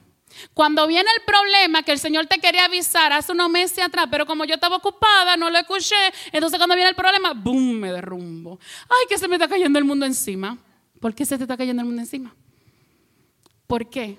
Cuando 0.53 0.85
viene 0.87 1.09
el 1.17 1.23
problema 1.25 1.83
que 1.83 1.91
el 1.91 1.99
Señor 1.99 2.27
te 2.27 2.39
quería 2.39 2.65
avisar 2.65 3.13
hace 3.13 3.31
unos 3.31 3.49
meses 3.49 3.79
atrás, 3.79 4.07
pero 4.11 4.25
como 4.25 4.45
yo 4.45 4.55
estaba 4.55 4.75
ocupada, 4.77 5.37
no 5.37 5.49
lo 5.49 5.57
escuché, 5.57 5.95
entonces 6.31 6.57
cuando 6.57 6.75
viene 6.75 6.89
el 6.89 6.95
problema, 6.95 7.33
¡boom! 7.33 7.79
me 7.79 7.91
derrumbo. 7.91 8.59
Ay, 8.83 9.07
que 9.09 9.17
se 9.17 9.27
me 9.27 9.35
está 9.35 9.47
cayendo 9.47 9.79
el 9.79 9.85
mundo 9.85 10.05
encima. 10.05 10.57
¿Por 10.99 11.13
qué 11.13 11.25
se 11.25 11.37
te 11.37 11.43
está 11.43 11.55
cayendo 11.55 11.81
el 11.81 11.87
mundo 11.87 12.01
encima? 12.01 12.35
¿Por 13.67 13.89
qué? 13.89 14.17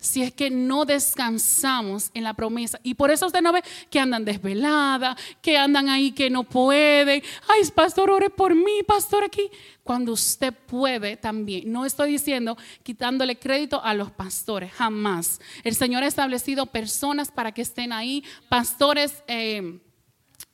Si 0.00 0.22
es 0.22 0.32
que 0.32 0.48
no 0.48 0.84
descansamos 0.84 2.10
en 2.14 2.22
la 2.22 2.34
promesa. 2.34 2.78
Y 2.84 2.94
por 2.94 3.10
eso 3.10 3.26
usted 3.26 3.42
no 3.42 3.52
ve 3.52 3.62
que 3.90 3.98
andan 3.98 4.24
desveladas, 4.24 5.16
que 5.42 5.58
andan 5.58 5.88
ahí 5.88 6.12
que 6.12 6.30
no 6.30 6.44
pueden. 6.44 7.22
Ay, 7.48 7.68
pastor, 7.74 8.10
ore 8.10 8.30
por 8.30 8.54
mí, 8.54 8.82
pastor, 8.86 9.24
aquí. 9.24 9.50
Cuando 9.82 10.12
usted 10.12 10.54
puede 10.54 11.16
también. 11.16 11.72
No 11.72 11.84
estoy 11.84 12.12
diciendo 12.12 12.56
quitándole 12.84 13.38
crédito 13.38 13.82
a 13.82 13.92
los 13.94 14.12
pastores, 14.12 14.72
jamás. 14.72 15.40
El 15.64 15.74
Señor 15.74 16.04
ha 16.04 16.06
establecido 16.06 16.66
personas 16.66 17.32
para 17.32 17.52
que 17.52 17.62
estén 17.62 17.92
ahí, 17.92 18.22
pastores, 18.48 19.24
eh, 19.26 19.80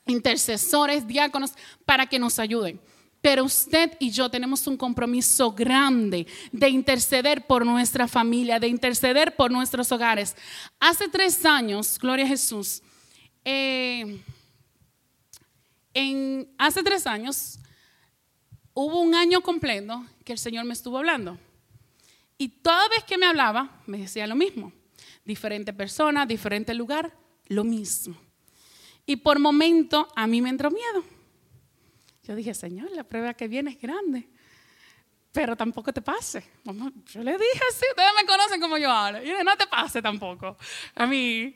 intercesores, 0.06 1.06
diáconos, 1.06 1.52
para 1.84 2.06
que 2.06 2.18
nos 2.18 2.38
ayuden. 2.38 2.80
Pero 3.24 3.44
usted 3.44 3.96
y 4.00 4.10
yo 4.10 4.28
tenemos 4.28 4.66
un 4.66 4.76
compromiso 4.76 5.50
grande 5.50 6.26
de 6.52 6.68
interceder 6.68 7.46
por 7.46 7.64
nuestra 7.64 8.06
familia, 8.06 8.60
de 8.60 8.68
interceder 8.68 9.34
por 9.34 9.50
nuestros 9.50 9.90
hogares. 9.92 10.36
Hace 10.78 11.08
tres 11.08 11.42
años, 11.46 11.98
Gloria 11.98 12.26
a 12.26 12.28
Jesús, 12.28 12.82
eh, 13.42 14.20
en, 15.94 16.54
hace 16.58 16.82
tres 16.82 17.06
años 17.06 17.58
hubo 18.74 19.00
un 19.00 19.14
año 19.14 19.40
completo 19.40 20.04
que 20.22 20.32
el 20.32 20.38
Señor 20.38 20.66
me 20.66 20.74
estuvo 20.74 20.98
hablando. 20.98 21.38
Y 22.36 22.48
toda 22.48 22.90
vez 22.90 23.04
que 23.04 23.16
me 23.16 23.24
hablaba, 23.24 23.80
me 23.86 23.96
decía 23.96 24.26
lo 24.26 24.34
mismo. 24.34 24.70
Diferente 25.24 25.72
persona, 25.72 26.26
diferente 26.26 26.74
lugar, 26.74 27.16
lo 27.46 27.64
mismo. 27.64 28.18
Y 29.06 29.16
por 29.16 29.38
momento 29.38 30.08
a 30.14 30.26
mí 30.26 30.42
me 30.42 30.50
entró 30.50 30.70
miedo. 30.70 31.13
Yo 32.26 32.34
dije, 32.34 32.54
Señor, 32.54 32.90
la 32.92 33.04
prueba 33.04 33.34
que 33.34 33.48
viene 33.48 33.72
es 33.72 33.80
grande, 33.80 34.26
pero 35.30 35.54
tampoco 35.56 35.92
te 35.92 36.00
pase. 36.00 36.42
yo 36.64 37.22
le 37.22 37.32
dije 37.32 37.60
así, 37.70 37.84
ustedes 37.90 38.10
me 38.16 38.24
conocen 38.24 38.60
como 38.60 38.78
yo 38.78 38.90
hablo. 38.90 39.22
Y 39.22 39.26
dije, 39.26 39.44
no 39.44 39.56
te 39.56 39.66
pase 39.66 40.00
tampoco. 40.00 40.56
A 40.94 41.06
mí, 41.06 41.54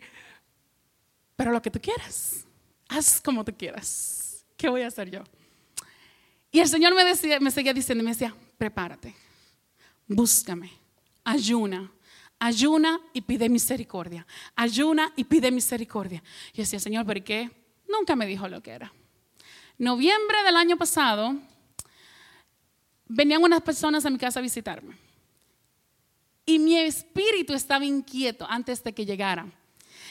pero 1.37 1.53
lo 1.53 1.63
que 1.63 1.71
tú 1.71 1.81
quieras, 1.81 2.47
haz 2.89 3.21
como 3.21 3.45
tú 3.45 3.55
quieras. 3.57 4.45
¿Qué 4.57 4.69
voy 4.69 4.83
a 4.83 4.89
hacer 4.89 5.11
yo? 5.11 5.25
Y 6.51 6.61
el 6.61 6.69
Señor 6.69 6.95
me, 6.95 7.05
decía, 7.05 7.41
me 7.41 7.51
seguía 7.51 7.73
diciendo, 7.73 8.05
me 8.05 8.11
decía, 8.11 8.35
prepárate, 8.59 9.15
búscame, 10.07 10.71
ayuna, 11.25 11.91
ayuna 12.39 13.01
y 13.15 13.23
pide 13.23 13.49
misericordia, 13.49 14.27
ayuna 14.55 15.13
y 15.17 15.25
pide 15.25 15.51
misericordia. 15.51 16.23
Y 16.53 16.59
decía, 16.59 16.79
Señor, 16.79 17.07
¿por 17.07 17.23
qué? 17.23 17.51
Nunca 17.89 18.17
me 18.17 18.27
dijo 18.27 18.49
lo 18.49 18.63
que 18.63 18.73
era 18.73 18.93
noviembre 19.79 20.43
del 20.45 20.57
año 20.57 20.77
pasado, 20.77 21.37
venían 23.07 23.43
unas 23.43 23.63
personas 23.63 24.05
a 24.05 24.11
mi 24.11 24.19
casa 24.19 24.41
a 24.41 24.43
visitarme. 24.43 24.97
Y 26.45 26.59
mi 26.59 26.79
espíritu 26.79 27.53
estaba 27.53 27.85
inquieto 27.85 28.47
antes 28.49 28.83
de 28.83 28.93
que 28.93 29.07
llegaran. 29.07 29.53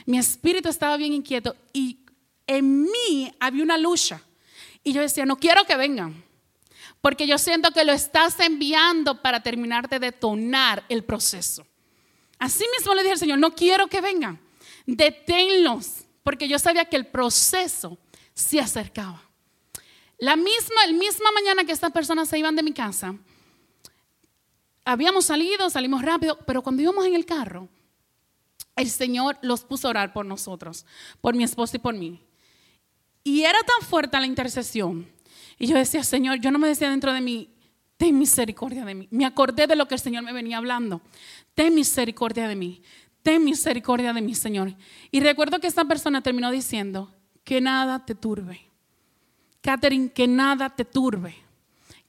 Mi 0.06 0.18
espíritu 0.18 0.70
estaba 0.70 0.98
bien 0.98 1.14
inquieto 1.14 1.56
y 1.74 2.00
en 2.46 2.84
mí 2.84 3.32
había 3.40 3.64
una 3.64 3.78
lucha. 3.78 4.22
Y 4.84 4.94
yo 4.94 5.02
decía, 5.02 5.26
no 5.26 5.38
quiero 5.38 5.66
que 5.66 5.76
vengan, 5.76 6.24
porque 7.02 7.28
yo 7.28 7.38
siento 7.38 7.72
que 7.72 7.84
lo 7.84 7.92
estás 7.92 8.40
enviando 8.40 9.22
para 9.22 9.42
terminar 9.42 9.90
de 9.90 10.00
detonar 10.00 10.84
el 10.88 11.04
proceso. 11.04 11.66
Así 12.40 12.64
mismo 12.78 12.94
le 12.94 13.02
dije 13.02 13.14
al 13.14 13.20
Señor, 13.20 13.40
no 13.40 13.56
quiero 13.56 13.88
que 13.88 14.00
vengan, 14.00 14.40
deténlos, 14.86 16.06
porque 16.24 16.48
yo 16.48 16.60
sabía 16.60 16.86
que 16.86 16.96
el 16.96 17.08
proceso 17.08 17.98
se 18.34 18.60
acercaba. 18.60 19.27
La 20.18 20.36
misma, 20.36 20.84
el 20.86 20.96
misma 20.96 21.32
mañana 21.32 21.64
que 21.64 21.72
estas 21.72 21.92
personas 21.92 22.28
se 22.28 22.40
iban 22.40 22.56
de 22.56 22.64
mi 22.64 22.74
casa, 22.74 23.16
habíamos 24.84 25.26
salido, 25.26 25.70
salimos 25.70 26.02
rápido, 26.02 26.38
pero 26.46 26.64
cuando 26.64 26.82
íbamos 26.82 27.06
en 27.06 27.14
el 27.14 27.26
carro, 27.26 27.70
el 28.76 28.90
Señor 28.90 29.38
los 29.42 29.64
puso 29.64 29.88
a 29.88 29.92
orar 29.92 30.14
por 30.14 30.26
nosotros, 30.26 30.86
por 31.20 31.36
mi 31.36 31.44
esposo 31.44 31.76
y 31.76 31.80
por 31.80 31.94
mí. 31.96 32.24
Y 33.24 33.44
era 33.44 33.60
tan 33.60 33.88
fuerte 33.88 34.20
la 34.20 34.26
intercesión. 34.26 35.08
Y 35.60 35.68
yo 35.68 35.76
decía, 35.76 36.04
Señor, 36.04 36.40
yo 36.40 36.52
no 36.52 36.60
me 36.60 36.68
decía 36.68 36.90
dentro 36.90 37.12
de 37.12 37.20
mí, 37.20 37.54
ten 37.98 38.18
misericordia 38.18 38.86
de 38.86 38.96
mí. 38.96 39.08
Me 39.12 39.26
acordé 39.26 39.68
de 39.68 39.76
lo 39.76 39.88
que 39.88 39.96
el 39.96 40.02
Señor 40.02 40.24
me 40.24 40.32
venía 40.32 40.58
hablando. 40.58 41.02
Ten 41.54 41.76
misericordia 41.76 42.48
de 42.48 42.56
mí. 42.56 42.82
Ten 43.24 43.44
misericordia 43.44 44.14
de 44.14 44.22
mí, 44.22 44.36
Señor. 44.36 44.76
Y 45.12 45.20
recuerdo 45.20 45.60
que 45.60 45.68
esta 45.68 45.84
persona 45.86 46.22
terminó 46.22 46.52
diciendo, 46.52 47.14
que 47.44 47.60
nada 47.60 48.06
te 48.06 48.16
turbe. 48.16 48.67
Catherine, 49.62 50.12
que 50.12 50.28
nada 50.28 50.70
te 50.70 50.86
turbe, 50.86 51.36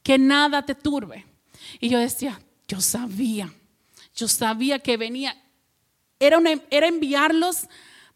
que 0.03 0.19
nada 0.19 0.65
te 0.65 0.75
turbe. 0.75 1.25
Y 1.81 1.89
yo 1.89 1.99
decía, 1.99 2.41
yo 2.67 2.81
sabía, 2.81 3.53
yo 4.15 4.29
sabía 4.29 4.79
que 4.79 4.97
venía, 4.97 5.37
era, 6.21 6.39
era 6.71 6.87
enviarlos 6.87 7.69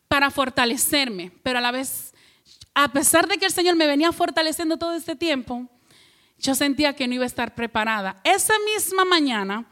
para 0.09 0.31
fortalecerme, 0.31 1.33
pero 1.43 1.59
a 1.59 1.63
la 1.63 1.73
vez, 1.73 2.13
a 2.75 2.93
pesar 2.93 3.27
de 3.29 3.39
que 3.39 3.47
el 3.47 3.53
Señor 3.53 3.77
me 3.77 3.87
venía 3.87 4.13
fortaleciendo 4.13 4.77
todo 4.77 4.95
este 4.95 5.17
tiempo, 5.17 5.69
yo 6.39 6.55
sentía 6.55 6.95
que 6.95 7.07
no 7.07 7.15
iba 7.15 7.25
a 7.25 7.29
estar 7.29 7.55
preparada. 7.55 8.21
Esa 8.25 8.55
misma 8.75 9.05
mañana, 9.05 9.65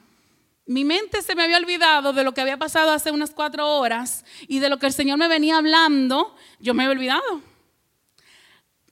mi 0.66 0.84
mente 0.84 1.20
se 1.20 1.34
me 1.34 1.42
había 1.42 1.56
olvidado 1.56 2.12
de 2.12 2.22
lo 2.22 2.32
que 2.32 2.40
había 2.40 2.56
pasado 2.56 2.92
hace 2.92 3.10
unas 3.10 3.32
cuatro 3.32 3.78
horas 3.78 4.24
y 4.46 4.60
de 4.60 4.68
lo 4.68 4.78
que 4.78 4.86
el 4.86 4.92
Señor 4.92 5.18
me 5.18 5.26
venía 5.26 5.58
hablando, 5.58 6.36
yo 6.60 6.74
me 6.74 6.84
había 6.84 6.92
olvidado 6.92 7.49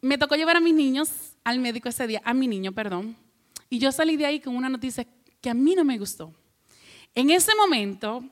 me 0.01 0.19
tocó 0.19 0.37
llevar 0.37 0.57
a 0.57 0.61
mis 0.61 0.75
niños 0.75 1.09
al 1.45 1.59
médico 1.59 1.89
ese 1.89 2.07
día, 2.07 2.23
a 2.25 2.35
mi 2.35 2.47
niño, 2.47 2.73
perdón, 2.73 3.17
y 3.71 3.79
yo 3.79 3.93
salí 3.93 4.17
de 4.17 4.27
ahí 4.27 4.41
con 4.41 4.57
una 4.57 4.69
noticia 4.69 5.07
que 5.41 5.51
a 5.51 5.55
mí 5.55 5.75
no 5.75 5.85
me 5.85 5.99
gustó. 5.99 6.33
En 7.15 7.31
ese 7.31 7.55
momento 7.55 8.25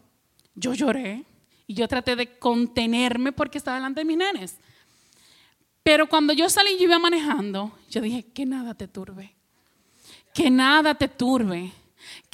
yo 0.54 0.74
lloré 0.74 1.24
y 1.66 1.74
yo 1.74 1.88
traté 1.88 2.16
de 2.16 2.38
contenerme 2.38 3.32
porque 3.32 3.58
estaba 3.58 3.76
delante 3.76 4.00
de 4.00 4.04
mis 4.04 4.16
nenes. 4.16 4.56
Pero 5.82 6.08
cuando 6.08 6.32
yo 6.32 6.48
salí 6.48 6.70
y 6.78 6.82
iba 6.84 6.98
manejando, 6.98 7.72
yo 7.90 8.00
dije, 8.00 8.24
que 8.32 8.44
nada 8.46 8.74
te 8.74 8.88
turbe, 8.88 9.34
que 10.34 10.50
nada 10.50 10.94
te 10.94 11.08
turbe. 11.08 11.72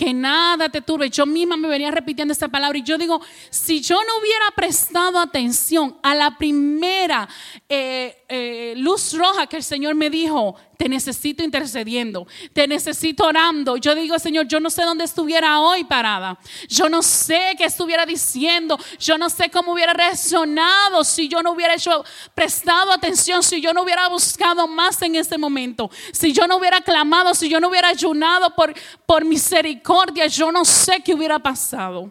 Que 0.02 0.12
nada 0.12 0.68
te 0.68 0.82
turbe. 0.82 1.08
Yo 1.10 1.24
misma 1.26 1.56
me 1.56 1.68
venía 1.68 1.92
repitiendo 1.92 2.32
esta 2.32 2.48
palabra 2.48 2.76
y 2.76 2.82
yo 2.82 2.98
digo, 2.98 3.20
si 3.50 3.80
yo 3.80 3.94
no 3.94 4.18
hubiera 4.18 4.50
prestado 4.56 5.20
atención 5.20 5.96
a 6.02 6.12
la 6.12 6.36
primera 6.36 7.28
eh, 7.68 8.24
eh, 8.28 8.74
luz 8.78 9.12
roja 9.12 9.46
que 9.46 9.58
el 9.58 9.62
Señor 9.62 9.94
me 9.94 10.10
dijo, 10.10 10.56
te 10.76 10.88
necesito 10.88 11.44
intercediendo, 11.44 12.26
te 12.52 12.66
necesito 12.66 13.26
orando. 13.26 13.76
Yo 13.76 13.94
digo, 13.94 14.18
Señor, 14.18 14.48
yo 14.48 14.58
no 14.58 14.70
sé 14.70 14.82
dónde 14.82 15.04
estuviera 15.04 15.60
hoy 15.60 15.84
parada. 15.84 16.36
Yo 16.68 16.88
no 16.88 17.02
sé 17.02 17.54
qué 17.56 17.66
estuviera 17.66 18.04
diciendo. 18.04 18.76
Yo 18.98 19.16
no 19.16 19.30
sé 19.30 19.50
cómo 19.50 19.74
hubiera 19.74 19.92
reaccionado 19.92 21.04
si 21.04 21.28
yo 21.28 21.40
no 21.44 21.52
hubiera 21.52 21.74
hecho, 21.74 22.04
prestado 22.34 22.90
atención, 22.90 23.44
si 23.44 23.60
yo 23.60 23.72
no 23.72 23.82
hubiera 23.82 24.08
buscado 24.08 24.66
más 24.66 25.00
en 25.02 25.14
ese 25.14 25.38
momento, 25.38 25.88
si 26.12 26.32
yo 26.32 26.48
no 26.48 26.56
hubiera 26.56 26.80
clamado, 26.80 27.32
si 27.34 27.48
yo 27.48 27.60
no 27.60 27.68
hubiera 27.68 27.90
ayunado 27.90 28.52
por, 28.56 28.74
por 29.06 29.24
misericordia. 29.24 29.91
Yo 30.30 30.52
no 30.52 30.64
sé 30.64 31.02
qué 31.04 31.14
hubiera 31.14 31.38
pasado. 31.38 32.10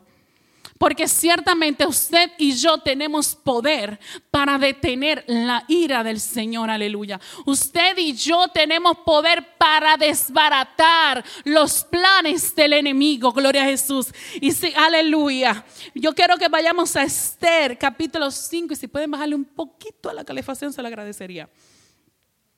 Porque 0.81 1.07
ciertamente 1.07 1.85
usted 1.85 2.31
y 2.39 2.53
yo 2.53 2.79
tenemos 2.79 3.35
poder 3.35 4.00
para 4.31 4.57
detener 4.57 5.23
la 5.27 5.63
ira 5.67 6.03
del 6.03 6.19
Señor, 6.19 6.71
aleluya. 6.71 7.21
Usted 7.45 7.95
y 8.00 8.13
yo 8.13 8.47
tenemos 8.47 8.97
poder 9.05 9.57
para 9.59 9.95
desbaratar 9.95 11.23
los 11.43 11.83
planes 11.83 12.55
del 12.55 12.73
enemigo, 12.73 13.31
gloria 13.31 13.61
a 13.61 13.67
Jesús. 13.67 14.07
Y 14.41 14.51
sí, 14.51 14.73
aleluya. 14.75 15.63
Yo 15.93 16.15
quiero 16.15 16.35
que 16.35 16.47
vayamos 16.47 16.95
a 16.95 17.03
Esther, 17.03 17.77
capítulo 17.77 18.31
5, 18.31 18.73
y 18.73 18.75
si 18.75 18.88
pueden 18.88 19.11
bajarle 19.11 19.35
un 19.35 19.45
poquito 19.45 20.09
a 20.09 20.13
la 20.15 20.25
calefacción, 20.25 20.73
se 20.73 20.81
lo 20.81 20.88
agradecería. 20.88 21.47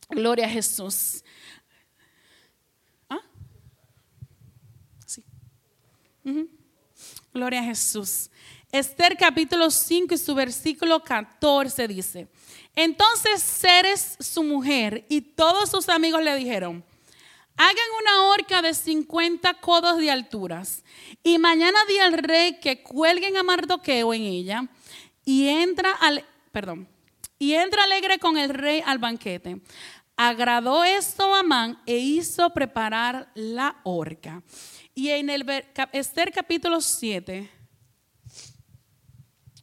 Gloria 0.10 0.46
a 0.46 0.50
Jesús. 0.50 1.24
¿Ah? 3.10 3.20
Sí. 5.06 5.24
Gloria 7.34 7.60
a 7.62 7.64
Jesús. 7.64 8.30
Esther 8.72 9.16
capítulo 9.18 9.70
5 9.70 10.16
y 10.16 10.18
su 10.18 10.34
versículo 10.34 11.04
14 11.04 11.88
dice, 11.88 12.28
entonces 12.76 13.44
Ceres, 13.44 14.18
su 14.20 14.42
mujer, 14.42 15.06
y 15.10 15.22
todos 15.22 15.70
sus 15.70 15.90
amigos 15.90 16.24
le 16.24 16.36
dijeron, 16.36 16.84
hagan 17.56 17.88
una 18.02 18.24
horca 18.30 18.64
de 18.64 18.74
50 18.74 19.54
codos 19.56 20.00
de 20.00 20.10
alturas, 20.10 20.84
y 21.22 21.38
mañana 21.38 21.78
di 21.88 22.00
al 22.00 22.14
rey 22.14 22.60
que 22.60 22.82
cuelguen 22.82 23.38
a 23.38 23.44
Mardoqueo 23.44 24.12
en 24.14 24.24
ella, 24.24 24.68
y 25.24 25.50
entra 25.50 25.92
al, 25.92 26.26
perdón, 26.52 26.88
y 27.38 27.54
entra 27.54 27.84
alegre 27.84 28.18
con 28.18 28.38
el 28.38 28.50
rey 28.50 28.82
al 28.86 28.98
banquete. 28.98 29.62
Agradó 30.16 30.84
esto 30.84 31.34
a 31.34 31.42
Amán 31.42 31.80
e 31.86 31.98
hizo 31.98 32.50
preparar 32.52 33.32
la 33.36 33.82
horca. 33.84 34.42
Y 34.96 35.10
en 35.10 35.30
el 35.30 35.44
Esther 35.92 36.32
capítulo 36.32 36.80
7, 36.80 37.50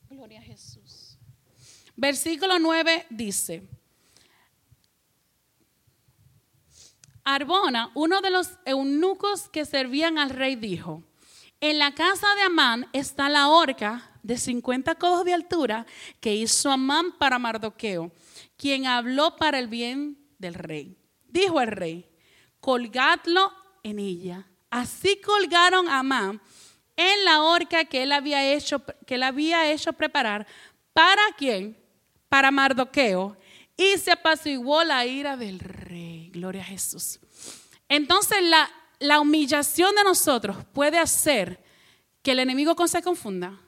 Gloria 0.09 0.41
a 0.41 0.43
Jesús. 0.43 1.19
Versículo 1.95 2.59
9 2.59 3.07
dice, 3.11 3.63
Arbona, 7.23 7.93
uno 7.95 8.21
de 8.21 8.31
los 8.31 8.59
eunucos 8.65 9.49
que 9.49 9.65
servían 9.65 10.19
al 10.19 10.31
rey, 10.31 10.57
dijo, 10.57 11.05
en 11.61 11.79
la 11.79 11.95
casa 11.95 12.27
de 12.35 12.43
Amán 12.43 12.89
está 12.93 13.29
la 13.29 13.49
horca 13.51 14.19
de 14.25 14.37
50 14.37 14.97
codos 14.97 15.25
de 15.25 15.35
altura 15.35 15.87
que 16.21 16.35
hizo 16.35 16.73
Amán 16.73 17.17
para 17.19 17.39
Mardoqueo, 17.39 18.11
quien 18.57 18.87
habló 18.87 19.37
para 19.37 19.61
el 19.61 19.69
bien 19.69 20.19
del 20.39 20.55
rey. 20.55 20.97
Dijo 21.29 21.61
el 21.61 21.69
rey, 21.69 22.11
colgadlo 22.61 23.53
en 23.85 24.01
ella 24.01 24.50
Así 24.71 25.21
colgaron 25.21 25.89
a 25.89 25.99
Amán 25.99 26.41
en 26.97 27.25
la 27.25 27.43
horca 27.43 27.85
que 27.85 28.03
él 28.03 28.13
había 28.13 28.53
hecho, 28.53 28.83
que 29.07 29.17
él 29.17 29.23
había 29.23 29.71
hecho 29.73 29.93
preparar. 29.93 30.47
¿Para 30.93 31.23
quién? 31.37 31.77
Para 32.29 32.51
Mardoqueo. 32.51 33.37
Y 33.77 33.99
se 33.99 34.13
apaciguó 34.13 34.85
la 34.85 35.05
ira 35.07 35.37
del 35.37 35.59
rey. 35.59 36.31
Gloria 36.33 36.63
a 36.63 36.67
Jesús. 36.67 37.19
Entonces 37.89 38.43
la, 38.43 38.71
la 38.99 39.21
humillación 39.21 39.95
de 39.95 40.05
nosotros 40.05 40.57
puede 40.73 40.99
hacer 40.99 41.63
que 42.23 42.33
el 42.33 42.39
enemigo 42.39 42.77
se 42.87 43.03
confunda. 43.03 43.59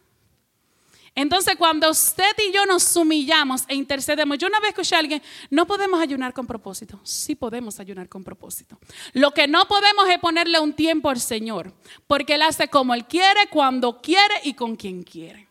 Entonces, 1.14 1.56
cuando 1.56 1.90
usted 1.90 2.32
y 2.38 2.52
yo 2.52 2.64
nos 2.64 2.96
humillamos 2.96 3.64
e 3.68 3.74
intercedemos, 3.74 4.38
yo 4.38 4.48
una 4.48 4.60
vez 4.60 4.70
escuché 4.70 4.96
a 4.96 4.98
alguien, 4.98 5.22
no 5.50 5.66
podemos 5.66 6.00
ayunar 6.00 6.32
con 6.32 6.46
propósito. 6.46 7.00
Sí 7.02 7.34
podemos 7.34 7.78
ayunar 7.80 8.08
con 8.08 8.24
propósito. 8.24 8.78
Lo 9.12 9.32
que 9.32 9.46
no 9.46 9.66
podemos 9.68 10.08
es 10.08 10.18
ponerle 10.18 10.58
un 10.58 10.72
tiempo 10.72 11.10
al 11.10 11.20
Señor, 11.20 11.74
porque 12.06 12.34
Él 12.34 12.42
hace 12.42 12.68
como 12.68 12.94
Él 12.94 13.04
quiere, 13.04 13.48
cuando 13.50 14.00
quiere 14.00 14.34
y 14.44 14.54
con 14.54 14.74
quien 14.74 15.02
quiere. 15.02 15.48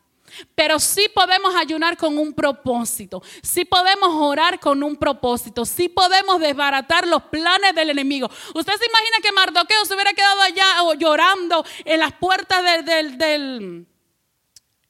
Pero 0.54 0.80
sí 0.80 1.08
podemos 1.14 1.54
ayunar 1.54 1.96
con 1.96 2.18
un 2.18 2.32
propósito, 2.32 3.22
sí 3.42 3.64
podemos 3.64 4.08
orar 4.14 4.58
con 4.58 4.82
un 4.82 4.96
propósito, 4.96 5.64
sí 5.64 5.88
podemos 5.88 6.40
desbaratar 6.40 7.06
los 7.06 7.24
planes 7.24 7.74
del 7.74 7.90
enemigo. 7.90 8.30
¿Usted 8.54 8.72
se 8.72 8.86
imagina 8.86 9.18
que 9.22 9.32
Mardoqueo 9.32 9.84
se 9.84 9.94
hubiera 9.94 10.12
quedado 10.12 10.40
allá 10.40 10.64
llorando 10.98 11.64
en 11.84 12.00
las 12.00 12.14
puertas 12.14 12.84
del, 12.86 13.18
del 13.18 13.86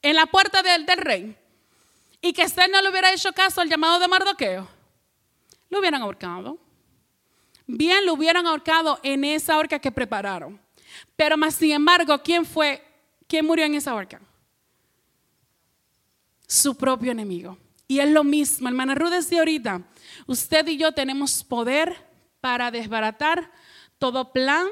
en 0.02 0.16
la 0.16 0.26
puerta 0.26 0.62
del, 0.62 0.86
rey 0.96 1.36
y 2.20 2.32
que 2.32 2.42
Esther 2.42 2.68
no 2.70 2.82
le 2.82 2.90
hubiera 2.90 3.12
hecho 3.12 3.32
caso 3.32 3.60
al 3.60 3.68
llamado 3.68 3.98
de 3.98 4.08
Mardoqueo, 4.08 4.68
lo 5.70 5.78
hubieran 5.78 6.02
ahorcado. 6.02 6.58
Bien 7.66 8.04
lo 8.04 8.14
hubieran 8.14 8.46
ahorcado 8.46 8.98
en 9.02 9.24
esa 9.24 9.56
horca 9.56 9.78
que 9.78 9.92
prepararon. 9.92 10.60
Pero 11.16 11.36
más 11.36 11.54
sin 11.54 11.72
embargo, 11.72 12.20
¿quién 12.22 12.44
fue? 12.44 12.84
¿Quién 13.26 13.46
murió 13.46 13.64
en 13.64 13.74
esa 13.74 13.94
horca? 13.94 14.20
Su 16.46 16.76
propio 16.76 17.12
enemigo. 17.12 17.56
Y 17.88 18.00
es 18.00 18.10
lo 18.10 18.24
mismo, 18.24 18.68
hermana 18.68 18.94
Ruth 18.94 19.10
decía 19.10 19.40
ahorita, 19.40 19.82
usted 20.26 20.66
y 20.68 20.76
yo 20.76 20.92
tenemos 20.92 21.44
poder 21.44 22.06
para 22.40 22.70
desbaratar 22.70 23.50
todo 23.98 24.32
plan 24.32 24.66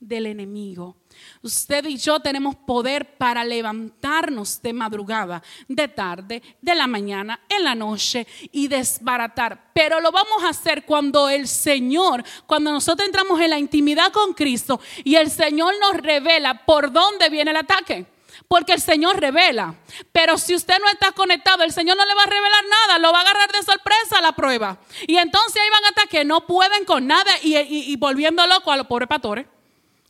del 0.00 0.26
enemigo. 0.26 0.96
Usted 1.42 1.84
y 1.86 1.96
yo 1.96 2.20
tenemos 2.20 2.56
poder 2.56 3.16
para 3.16 3.44
levantarnos 3.44 4.60
de 4.62 4.72
madrugada, 4.72 5.42
de 5.68 5.88
tarde, 5.88 6.42
de 6.60 6.74
la 6.74 6.86
mañana, 6.86 7.40
en 7.48 7.64
la 7.64 7.74
noche 7.74 8.26
y 8.52 8.68
desbaratar. 8.68 9.70
Pero 9.72 10.00
lo 10.00 10.10
vamos 10.10 10.42
a 10.44 10.48
hacer 10.48 10.84
cuando 10.84 11.28
el 11.28 11.46
Señor, 11.46 12.24
cuando 12.46 12.72
nosotros 12.72 13.06
entramos 13.06 13.40
en 13.40 13.50
la 13.50 13.58
intimidad 13.58 14.12
con 14.12 14.34
Cristo 14.34 14.80
y 15.04 15.16
el 15.16 15.30
Señor 15.30 15.74
nos 15.80 15.94
revela 15.94 16.64
por 16.64 16.92
dónde 16.92 17.28
viene 17.28 17.50
el 17.50 17.58
ataque. 17.58 18.06
Porque 18.48 18.72
el 18.72 18.80
Señor 18.80 19.18
revela. 19.18 19.74
Pero 20.12 20.38
si 20.38 20.54
usted 20.54 20.78
no 20.78 20.88
está 20.88 21.12
conectado, 21.12 21.64
el 21.64 21.72
Señor 21.72 21.96
no 21.96 22.04
le 22.04 22.14
va 22.14 22.22
a 22.22 22.26
revelar 22.26 22.64
nada. 22.64 22.98
Lo 22.98 23.12
va 23.12 23.18
a 23.18 23.22
agarrar 23.22 23.50
de 23.50 23.62
sorpresa 23.62 24.20
la 24.20 24.32
prueba. 24.32 24.78
Y 25.06 25.16
entonces 25.16 25.60
ahí 25.60 25.70
van 25.70 25.84
a 25.84 25.88
estar 25.88 26.08
que 26.08 26.24
no 26.24 26.46
pueden 26.46 26.84
con 26.84 27.06
nada 27.06 27.32
y, 27.42 27.56
y 27.56 27.96
volviendo 27.96 28.46
loco 28.46 28.70
a 28.70 28.76
los 28.76 28.86
pobres 28.86 29.08
pastores. 29.08 29.46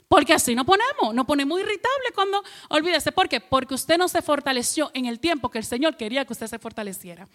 Porque 0.09 0.33
así 0.33 0.55
no 0.55 0.65
ponemos, 0.65 1.15
nos 1.15 1.27
ponemos 1.27 1.59
irritable 1.59 2.13
cuando, 2.15 2.43
olvídese, 2.69 3.11
¿por 3.11 3.29
qué? 3.29 3.41
Porque 3.41 3.75
usted 3.75 3.99
no 3.99 4.09
se 4.09 4.23
fortaleció 4.23 4.91
en 4.95 5.07
el 5.07 5.19
tiempo 5.19 5.51
que 5.51 5.59
el 5.59 5.65
Señor 5.65 5.97
quería 5.97 6.25
que 6.25 6.33
usted 6.33 6.47
se 6.47 6.59
fortaleciera. 6.59 7.29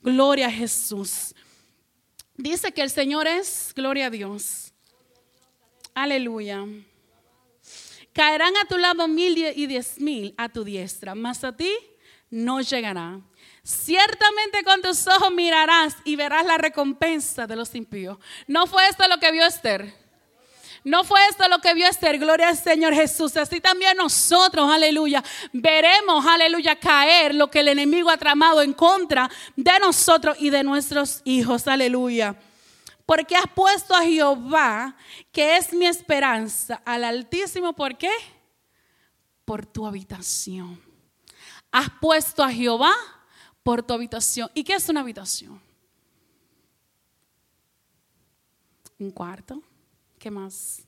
Gloria 0.00 0.46
a 0.46 0.50
Jesús. 0.50 1.34
Dice 2.36 2.72
que 2.72 2.82
el 2.82 2.90
Señor 2.90 3.26
es, 3.26 3.72
gloria 3.74 4.06
a 4.06 4.10
Dios. 4.10 4.72
Aleluya. 5.94 6.64
Caerán 8.12 8.56
a 8.56 8.68
tu 8.68 8.78
lado 8.78 9.08
mil 9.08 9.36
y 9.36 9.66
diez 9.66 9.98
mil 9.98 10.34
a 10.36 10.48
tu 10.48 10.64
diestra, 10.64 11.14
mas 11.14 11.42
a 11.44 11.56
ti 11.56 11.72
no 12.30 12.60
llegará. 12.60 13.20
Ciertamente 13.64 14.64
con 14.64 14.80
tus 14.82 15.06
ojos 15.06 15.32
mirarás 15.32 15.96
y 16.04 16.16
verás 16.16 16.44
la 16.44 16.58
recompensa 16.58 17.46
de 17.46 17.56
los 17.56 17.74
impíos. 17.74 18.18
¿No 18.46 18.66
fue 18.66 18.88
esto 18.88 19.06
lo 19.08 19.18
que 19.18 19.32
vio 19.32 19.44
Esther? 19.46 20.01
No 20.84 21.04
fue 21.04 21.20
esto 21.28 21.48
lo 21.48 21.60
que 21.60 21.74
vio 21.74 21.86
Esther, 21.86 22.18
gloria 22.18 22.48
al 22.48 22.56
Señor 22.56 22.92
Jesús. 22.92 23.36
Así 23.36 23.60
también 23.60 23.96
nosotros, 23.96 24.68
aleluya, 24.68 25.22
veremos, 25.52 26.26
aleluya, 26.26 26.74
caer 26.76 27.34
lo 27.34 27.48
que 27.48 27.60
el 27.60 27.68
enemigo 27.68 28.10
ha 28.10 28.16
tramado 28.16 28.62
en 28.62 28.72
contra 28.72 29.30
de 29.54 29.78
nosotros 29.80 30.36
y 30.40 30.50
de 30.50 30.64
nuestros 30.64 31.20
hijos, 31.24 31.68
aleluya. 31.68 32.34
Porque 33.06 33.36
has 33.36 33.46
puesto 33.54 33.94
a 33.94 34.02
Jehová, 34.02 34.96
que 35.30 35.56
es 35.56 35.72
mi 35.72 35.86
esperanza, 35.86 36.82
al 36.84 37.04
Altísimo, 37.04 37.72
¿por 37.74 37.96
qué? 37.96 38.10
Por 39.44 39.66
tu 39.66 39.86
habitación. 39.86 40.80
Has 41.70 41.90
puesto 42.00 42.42
a 42.42 42.50
Jehová 42.50 42.92
por 43.62 43.82
tu 43.82 43.94
habitación. 43.94 44.50
¿Y 44.52 44.64
qué 44.64 44.74
es 44.74 44.88
una 44.88 45.00
habitación? 45.00 45.60
Un 48.98 49.10
cuarto 49.10 49.62
¿Qué 50.22 50.30
más? 50.30 50.86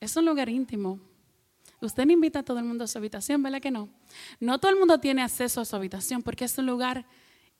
Es 0.00 0.14
un 0.18 0.26
lugar 0.26 0.50
íntimo. 0.50 1.00
Usted 1.80 2.04
no 2.04 2.12
invita 2.12 2.40
a 2.40 2.42
todo 2.42 2.58
el 2.58 2.66
mundo 2.66 2.84
a 2.84 2.86
su 2.86 2.98
habitación, 2.98 3.42
¿verdad 3.42 3.58
que 3.58 3.70
no? 3.70 3.88
No 4.38 4.60
todo 4.60 4.70
el 4.70 4.78
mundo 4.78 5.00
tiene 5.00 5.22
acceso 5.22 5.62
a 5.62 5.64
su 5.64 5.74
habitación 5.74 6.22
porque 6.22 6.44
es 6.44 6.58
un 6.58 6.66
lugar 6.66 7.06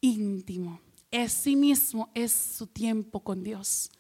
íntimo. 0.03 0.83
Es 1.11 1.33
sí 1.33 1.57
mismo, 1.57 2.11
es 2.13 2.33
su 2.33 2.67
tiempo 2.67 3.21
con 3.21 3.43
Dios. 3.43 3.91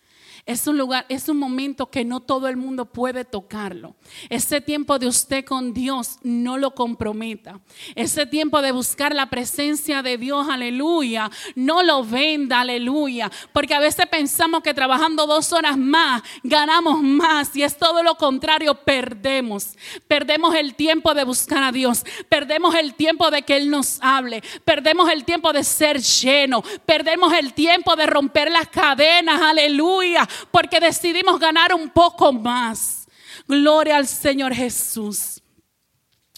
Es 0.46 0.66
un 0.66 0.76
lugar, 0.76 1.06
es 1.08 1.30
un 1.30 1.38
momento 1.38 1.90
que 1.90 2.04
no 2.04 2.20
todo 2.20 2.48
el 2.48 2.58
mundo 2.58 2.84
puede 2.84 3.24
tocarlo. 3.24 3.96
Ese 4.28 4.60
tiempo 4.60 4.98
de 4.98 5.06
usted 5.06 5.42
con 5.42 5.72
Dios 5.72 6.18
no 6.22 6.58
lo 6.58 6.74
comprometa. 6.74 7.60
Ese 7.94 8.26
tiempo 8.26 8.60
de 8.60 8.70
buscar 8.70 9.14
la 9.14 9.30
presencia 9.30 10.02
de 10.02 10.18
Dios, 10.18 10.46
aleluya, 10.50 11.30
no 11.54 11.82
lo 11.82 12.04
venda, 12.04 12.60
aleluya. 12.60 13.30
Porque 13.54 13.74
a 13.74 13.80
veces 13.80 14.04
pensamos 14.06 14.62
que 14.62 14.74
trabajando 14.74 15.26
dos 15.26 15.50
horas 15.54 15.78
más 15.78 16.22
ganamos 16.42 17.02
más 17.02 17.56
y 17.56 17.62
es 17.62 17.78
todo 17.78 18.02
lo 18.02 18.16
contrario, 18.16 18.74
perdemos. 18.74 19.78
Perdemos 20.06 20.54
el 20.54 20.74
tiempo 20.74 21.14
de 21.14 21.24
buscar 21.24 21.62
a 21.62 21.72
Dios. 21.72 22.04
Perdemos 22.28 22.74
el 22.74 22.94
tiempo 22.94 23.30
de 23.30 23.42
que 23.42 23.56
Él 23.56 23.70
nos 23.70 23.98
hable. 24.02 24.42
Perdemos 24.66 25.10
el 25.10 25.24
tiempo 25.24 25.54
de 25.54 25.64
ser 25.64 26.02
lleno. 26.02 26.62
Perdemos 26.84 27.32
el 27.32 27.54
tiempo 27.54 27.96
de 27.96 28.04
romper 28.04 28.50
las 28.50 28.68
cadenas, 28.68 29.40
aleluya 29.40 30.23
porque 30.50 30.80
decidimos 30.80 31.38
ganar 31.38 31.74
un 31.74 31.90
poco 31.90 32.32
más. 32.32 33.06
Gloria 33.46 33.96
al 33.96 34.06
Señor 34.06 34.54
Jesús. 34.54 35.42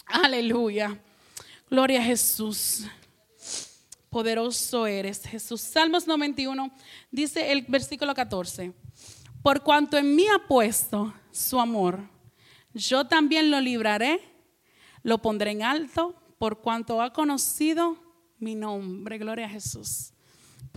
Aleluya. 0.05 0.99
Gloria 1.69 1.99
a 1.99 2.03
Jesús. 2.03 2.85
Poderoso 4.09 4.87
eres, 4.87 5.23
Jesús. 5.25 5.61
Salmos 5.61 6.07
91 6.07 6.71
dice 7.11 7.51
el 7.51 7.63
versículo 7.63 8.13
14. 8.13 8.73
Por 9.43 9.61
cuanto 9.61 9.97
en 9.97 10.15
mí 10.15 10.25
ha 10.27 10.47
puesto 10.47 11.13
su 11.31 11.59
amor, 11.59 11.99
yo 12.73 13.05
también 13.05 13.51
lo 13.51 13.59
libraré, 13.59 14.19
lo 15.03 15.19
pondré 15.19 15.51
en 15.51 15.63
alto, 15.63 16.15
por 16.37 16.61
cuanto 16.61 17.01
ha 17.01 17.13
conocido 17.13 17.97
mi 18.39 18.55
nombre. 18.55 19.17
Gloria 19.17 19.45
a 19.45 19.49
Jesús 19.49 20.13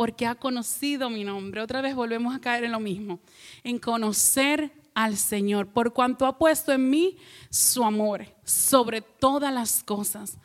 porque 0.01 0.25
ha 0.27 0.35
conocido 0.35 1.11
mi 1.11 1.25
nombre. 1.25 1.61
Otra 1.61 1.83
vez 1.83 1.95
volvemos 1.95 2.35
a 2.35 2.41
caer 2.41 2.65
en 2.65 2.73
lo 2.73 2.81
mismo, 2.81 3.21
en 3.63 3.79
conocer 3.79 4.73
al 4.95 5.19
Señor, 5.19 5.67
por 5.67 5.93
cuanto 5.93 6.25
ha 6.25 6.39
puesto 6.39 6.73
en 6.73 6.89
mí 6.89 7.19
su 7.51 7.85
amor 7.85 8.25
sobre 8.43 9.03
todas 9.03 9.53
las 9.53 9.85
cosas. 9.85 10.39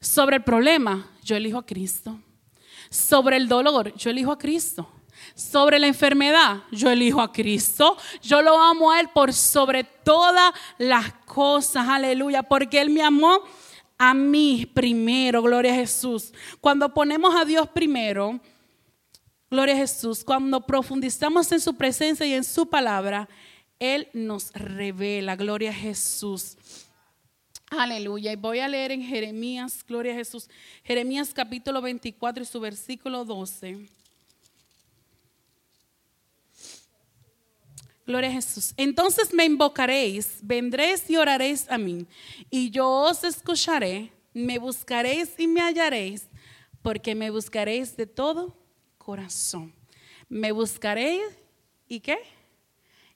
Sobre 0.00 0.36
el 0.36 0.44
problema, 0.44 1.10
yo 1.22 1.36
elijo 1.36 1.58
a 1.58 1.66
Cristo. 1.66 2.18
Sobre 2.88 3.36
el 3.36 3.48
dolor, 3.48 3.94
yo 3.96 4.08
elijo 4.08 4.32
a 4.32 4.38
Cristo. 4.38 4.88
Sobre 5.34 5.78
la 5.78 5.88
enfermedad, 5.88 6.62
yo 6.72 6.88
elijo 6.88 7.20
a 7.20 7.34
Cristo. 7.34 7.98
Yo 8.22 8.40
lo 8.40 8.58
amo 8.58 8.92
a 8.92 9.00
Él 9.00 9.10
por 9.12 9.34
sobre 9.34 9.84
todas 9.84 10.54
las 10.78 11.12
cosas. 11.26 11.86
Aleluya. 11.86 12.44
Porque 12.44 12.80
Él 12.80 12.88
me 12.88 13.02
amó 13.02 13.42
a 13.98 14.14
mí 14.14 14.64
primero. 14.72 15.42
Gloria 15.42 15.72
a 15.74 15.76
Jesús. 15.76 16.32
Cuando 16.62 16.94
ponemos 16.94 17.34
a 17.36 17.44
Dios 17.44 17.68
primero, 17.68 18.40
Gloria 19.50 19.74
a 19.74 19.78
Jesús. 19.78 20.24
Cuando 20.24 20.66
profundizamos 20.66 21.50
en 21.52 21.60
su 21.60 21.74
presencia 21.74 22.26
y 22.26 22.34
en 22.34 22.44
su 22.44 22.68
palabra, 22.68 23.28
Él 23.78 24.08
nos 24.12 24.52
revela. 24.52 25.36
Gloria 25.36 25.70
a 25.70 25.74
Jesús. 25.74 26.56
Aleluya. 27.70 28.32
Y 28.32 28.36
voy 28.36 28.58
a 28.58 28.68
leer 28.68 28.92
en 28.92 29.02
Jeremías, 29.02 29.84
Gloria 29.86 30.12
a 30.12 30.16
Jesús. 30.16 30.48
Jeremías 30.82 31.32
capítulo 31.32 31.80
24 31.80 32.42
y 32.42 32.46
su 32.46 32.60
versículo 32.60 33.24
12. 33.24 33.88
Gloria 38.06 38.30
a 38.30 38.32
Jesús. 38.32 38.72
Entonces 38.76 39.34
me 39.34 39.44
invocaréis, 39.44 40.38
vendréis 40.42 41.08
y 41.10 41.16
oraréis 41.16 41.68
a 41.68 41.76
mí, 41.76 42.06
y 42.50 42.70
yo 42.70 42.88
os 42.88 43.24
escucharé, 43.24 44.12
me 44.32 44.60
buscaréis 44.60 45.30
y 45.38 45.48
me 45.48 45.60
hallaréis, 45.60 46.28
porque 46.82 47.16
me 47.16 47.30
buscaréis 47.30 47.96
de 47.96 48.06
todo 48.06 48.65
corazón. 49.06 49.72
Me 50.28 50.50
buscaréis 50.50 51.22
y 51.86 52.00
qué? 52.00 52.18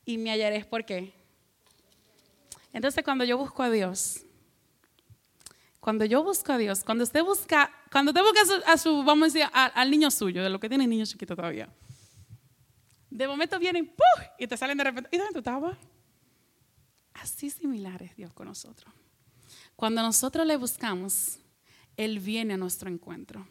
Y 0.04 0.18
me 0.18 0.30
hallaréis 0.30 0.64
por 0.64 0.84
qué. 0.84 1.12
Entonces 2.72 3.02
cuando 3.02 3.24
yo 3.24 3.36
busco 3.36 3.64
a 3.64 3.70
Dios, 3.70 4.24
cuando 5.80 6.04
yo 6.04 6.22
busco 6.22 6.52
a 6.52 6.58
Dios, 6.58 6.84
cuando 6.84 7.02
usted 7.02 7.24
busca, 7.24 7.72
cuando 7.90 8.12
usted 8.12 8.22
busca 8.22 8.72
a 8.72 8.78
su, 8.78 9.02
vamos 9.02 9.22
a 9.22 9.32
decir, 9.32 9.50
al 9.52 9.90
niño 9.90 10.12
suyo, 10.12 10.44
de 10.44 10.50
lo 10.50 10.60
que 10.60 10.68
tiene 10.68 10.86
niño 10.86 11.04
chiquito 11.04 11.34
todavía, 11.34 11.68
de 13.10 13.26
momento 13.26 13.58
vienen 13.58 13.88
¡puf! 13.88 14.26
y 14.38 14.46
te 14.46 14.56
salen 14.56 14.78
de 14.78 14.84
repente, 14.84 15.10
¿y 15.12 15.18
dónde 15.18 15.32
tú 15.32 15.40
estabas? 15.40 15.76
Así 17.14 17.50
similar 17.50 18.00
es 18.00 18.14
Dios 18.14 18.32
con 18.32 18.46
nosotros. 18.46 18.94
Cuando 19.74 20.02
nosotros 20.02 20.46
le 20.46 20.56
buscamos, 20.56 21.40
Él 21.96 22.20
viene 22.20 22.54
a 22.54 22.56
nuestro 22.56 22.88
encuentro. 22.88 23.44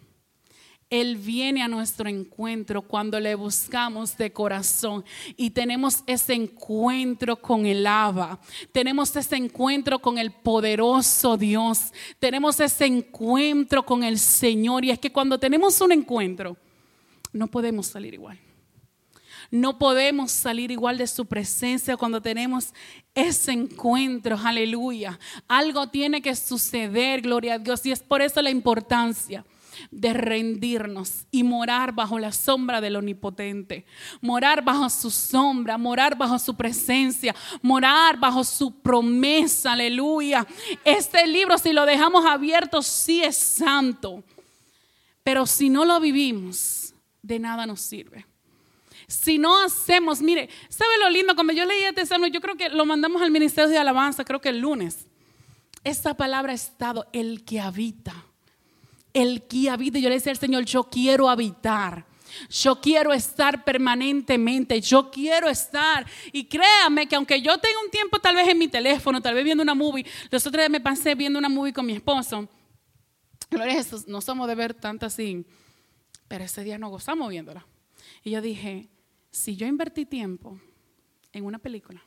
Él 0.90 1.18
viene 1.18 1.62
a 1.62 1.68
nuestro 1.68 2.10
encuentro 2.10 2.82
cuando 2.82 3.20
le 3.20 3.36
buscamos 3.36 4.18
de 4.18 4.34
corazón. 4.34 5.06
Y 5.38 5.52
tenemos 5.52 6.04
ese 6.08 6.34
encuentro 6.34 7.40
con 7.40 7.68
el 7.68 7.86
Abba, 7.86 8.40
tenemos 8.72 9.16
ese 9.16 9.36
encuentro 9.36 10.00
con 10.00 10.18
el 10.18 10.32
poderoso 10.32 11.38
Dios, 11.38 11.94
tenemos 12.18 12.60
ese 12.60 12.86
encuentro 12.86 13.86
con 13.86 14.04
el 14.04 14.18
Señor. 14.18 14.84
Y 14.84 14.90
es 14.90 15.00
que 15.00 15.12
cuando 15.12 15.40
tenemos 15.40 15.80
un 15.82 15.92
encuentro 15.92 16.58
no 17.32 17.48
podemos 17.48 17.88
salir 17.88 18.16
igual. 18.16 18.40
No 19.52 19.80
podemos 19.80 20.32
salir 20.32 20.70
igual 20.70 20.98
de 20.98 21.08
su 21.08 21.26
presencia 21.26 21.98
cuando 21.98 22.22
tenemos 22.22 22.74
ese 23.16 23.52
encuentro, 23.52 24.38
aleluya. 24.44 25.20
Algo 25.48 25.88
tiene 25.90 26.22
que 26.22 26.36
suceder, 26.36 27.22
gloria 27.22 27.56
a 27.56 27.60
Dios, 27.60 27.84
y 27.86 27.92
es 27.92 28.02
por 28.02 28.22
eso 28.22 28.42
la 28.42 28.52
importancia 28.52 29.44
de 29.92 30.14
rendirnos 30.14 31.26
y 31.32 31.44
morar 31.44 31.94
bajo 31.94 32.20
la 32.20 32.32
sombra 32.32 32.82
del 32.82 32.96
Omnipotente, 32.96 33.86
morar 34.22 34.64
bajo 34.64 34.90
su 34.90 35.10
sombra, 35.10 35.78
morar 35.78 36.18
bajo 36.18 36.40
su 36.40 36.56
presencia, 36.56 37.36
morar 37.62 38.20
bajo 38.20 38.44
su 38.44 38.82
promesa, 38.82 39.74
aleluya. 39.74 40.46
Este 40.84 41.26
libro, 41.28 41.58
si 41.58 41.74
lo 41.74 41.86
dejamos 41.86 42.26
abierto, 42.26 42.82
sí 42.82 43.24
es 43.24 43.38
santo, 43.38 44.24
pero 45.24 45.46
si 45.46 45.70
no 45.70 45.86
lo 45.86 46.00
vivimos, 46.00 46.94
de 47.22 47.40
nada 47.40 47.66
nos 47.66 47.82
sirve. 47.82 48.26
Si 49.08 49.40
no 49.40 49.64
hacemos, 49.64 50.22
mire, 50.22 50.50
¿sabe 50.70 50.92
lo 51.00 51.10
lindo? 51.10 51.34
Cuando 51.34 51.52
yo 51.52 51.66
leí 51.66 51.84
este 51.84 52.06
salmo, 52.06 52.28
yo 52.28 52.42
creo 52.42 52.56
que 52.56 52.70
lo 52.70 52.86
mandamos 52.86 53.22
al 53.22 53.32
Ministerio 53.32 53.70
de 53.70 53.78
Alabanza, 53.78 54.24
creo 54.24 54.40
que 54.40 54.50
el 54.50 54.60
lunes. 54.60 55.08
Esta 55.84 56.16
palabra 56.16 56.52
ha 56.52 56.56
estado 56.56 57.08
el 57.12 57.44
que 57.44 57.60
habita 57.60 58.29
el 59.14 59.44
que 59.48 59.70
habita. 59.70 60.00
Yo 60.00 60.10
le 60.10 60.16
decía 60.16 60.32
al 60.32 60.38
Señor, 60.38 60.66
yo 60.66 60.84
quiero 60.84 61.30
habitar. 61.30 62.06
Yo 62.50 62.80
quiero 62.80 63.14
estar 63.14 63.64
permanentemente, 63.64 64.80
yo 64.82 65.10
quiero 65.10 65.50
estar. 65.50 66.06
Y 66.32 66.46
créame 66.46 67.08
que 67.08 67.16
aunque 67.16 67.42
yo 67.42 67.58
tenga 67.58 67.80
un 67.84 67.90
tiempo 67.90 68.20
tal 68.20 68.36
vez 68.36 68.48
en 68.48 68.58
mi 68.58 68.68
teléfono, 68.68 69.22
tal 69.22 69.36
vez 69.36 69.44
viendo 69.44 69.64
una 69.64 69.76
movie, 69.76 70.06
los 70.30 70.46
otros 70.46 70.62
días 70.62 70.70
me 70.70 70.80
pasé 70.82 71.16
viendo 71.16 71.40
una 71.40 71.50
movie 71.50 71.74
con 71.74 71.86
mi 71.86 71.94
esposo. 71.94 72.48
Gloria 73.50 73.84
no 74.08 74.22
somos 74.22 74.48
de 74.48 74.56
ver 74.56 74.76
tanto 74.76 75.08
así, 75.08 75.44
pero 76.28 76.44
ese 76.44 76.64
día 76.64 76.78
nos 76.78 76.92
gozamos 76.92 77.30
viéndola. 77.30 77.66
Y 78.24 78.32
yo 78.32 78.42
dije, 78.42 78.90
si 79.32 79.56
yo 79.56 79.66
invertí 79.66 80.06
tiempo 80.06 80.60
en 81.34 81.46
una 81.46 81.58
película, 81.58 82.04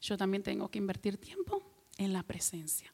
yo 0.00 0.16
también 0.16 0.42
tengo 0.42 0.70
que 0.70 0.78
invertir 0.78 1.18
tiempo 1.18 1.67
en 1.98 2.12
la 2.12 2.22
presencia. 2.22 2.92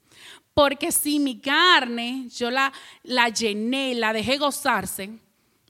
Porque 0.52 0.90
si 0.90 1.20
mi 1.20 1.38
carne 1.38 2.28
yo 2.30 2.50
la, 2.50 2.72
la 3.02 3.28
llené, 3.28 3.94
la 3.94 4.12
dejé 4.12 4.38
gozarse, 4.38 5.18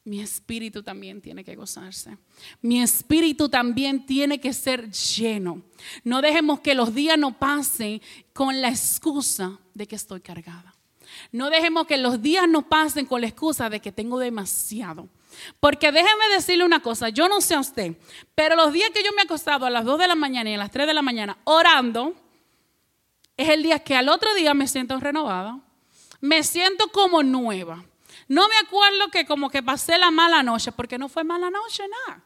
mi 0.04 0.20
espíritu 0.20 0.82
también 0.82 1.22
tiene 1.22 1.44
que 1.44 1.56
gozarse. 1.56 2.18
Mi 2.60 2.82
espíritu 2.82 3.48
también 3.48 4.04
tiene 4.04 4.38
que 4.38 4.52
ser 4.52 4.90
lleno. 4.90 5.62
No 6.04 6.20
dejemos 6.20 6.60
que 6.60 6.74
los 6.74 6.94
días 6.94 7.18
no 7.18 7.38
pasen 7.38 8.02
con 8.34 8.60
la 8.60 8.68
excusa 8.68 9.58
de 9.72 9.86
que 9.86 9.96
estoy 9.96 10.20
cargada. 10.20 10.74
No 11.32 11.48
dejemos 11.48 11.86
que 11.86 11.96
los 11.96 12.20
días 12.20 12.46
no 12.48 12.68
pasen 12.68 13.06
con 13.06 13.22
la 13.22 13.28
excusa 13.28 13.70
de 13.70 13.80
que 13.80 13.92
tengo 13.92 14.18
demasiado. 14.18 15.08
Porque 15.58 15.90
déjeme 15.90 16.28
decirle 16.34 16.64
una 16.64 16.80
cosa, 16.80 17.08
yo 17.08 17.28
no 17.28 17.40
sé 17.40 17.54
a 17.54 17.60
usted, 17.60 17.96
pero 18.34 18.56
los 18.56 18.72
días 18.72 18.90
que 18.90 19.02
yo 19.02 19.10
me 19.12 19.22
he 19.22 19.24
acostado 19.24 19.66
a 19.66 19.70
las 19.70 19.84
2 19.84 19.98
de 19.98 20.08
la 20.08 20.14
mañana 20.14 20.50
y 20.50 20.54
a 20.54 20.58
las 20.58 20.70
3 20.70 20.86
de 20.86 20.94
la 20.94 21.02
mañana 21.02 21.38
orando, 21.44 22.14
es 23.36 23.48
el 23.48 23.62
día 23.62 23.78
que 23.80 23.96
al 23.96 24.08
otro 24.08 24.34
día 24.34 24.54
me 24.54 24.68
siento 24.68 24.98
renovada, 25.00 25.60
me 26.20 26.42
siento 26.42 26.88
como 26.88 27.22
nueva. 27.22 27.84
No 28.28 28.48
me 28.48 28.56
acuerdo 28.56 29.10
que 29.10 29.26
como 29.26 29.50
que 29.50 29.62
pasé 29.62 29.98
la 29.98 30.10
mala 30.10 30.42
noche, 30.42 30.72
porque 30.72 30.98
no 30.98 31.08
fue 31.08 31.24
mala 31.24 31.50
noche, 31.50 31.82
nada. 32.06 32.22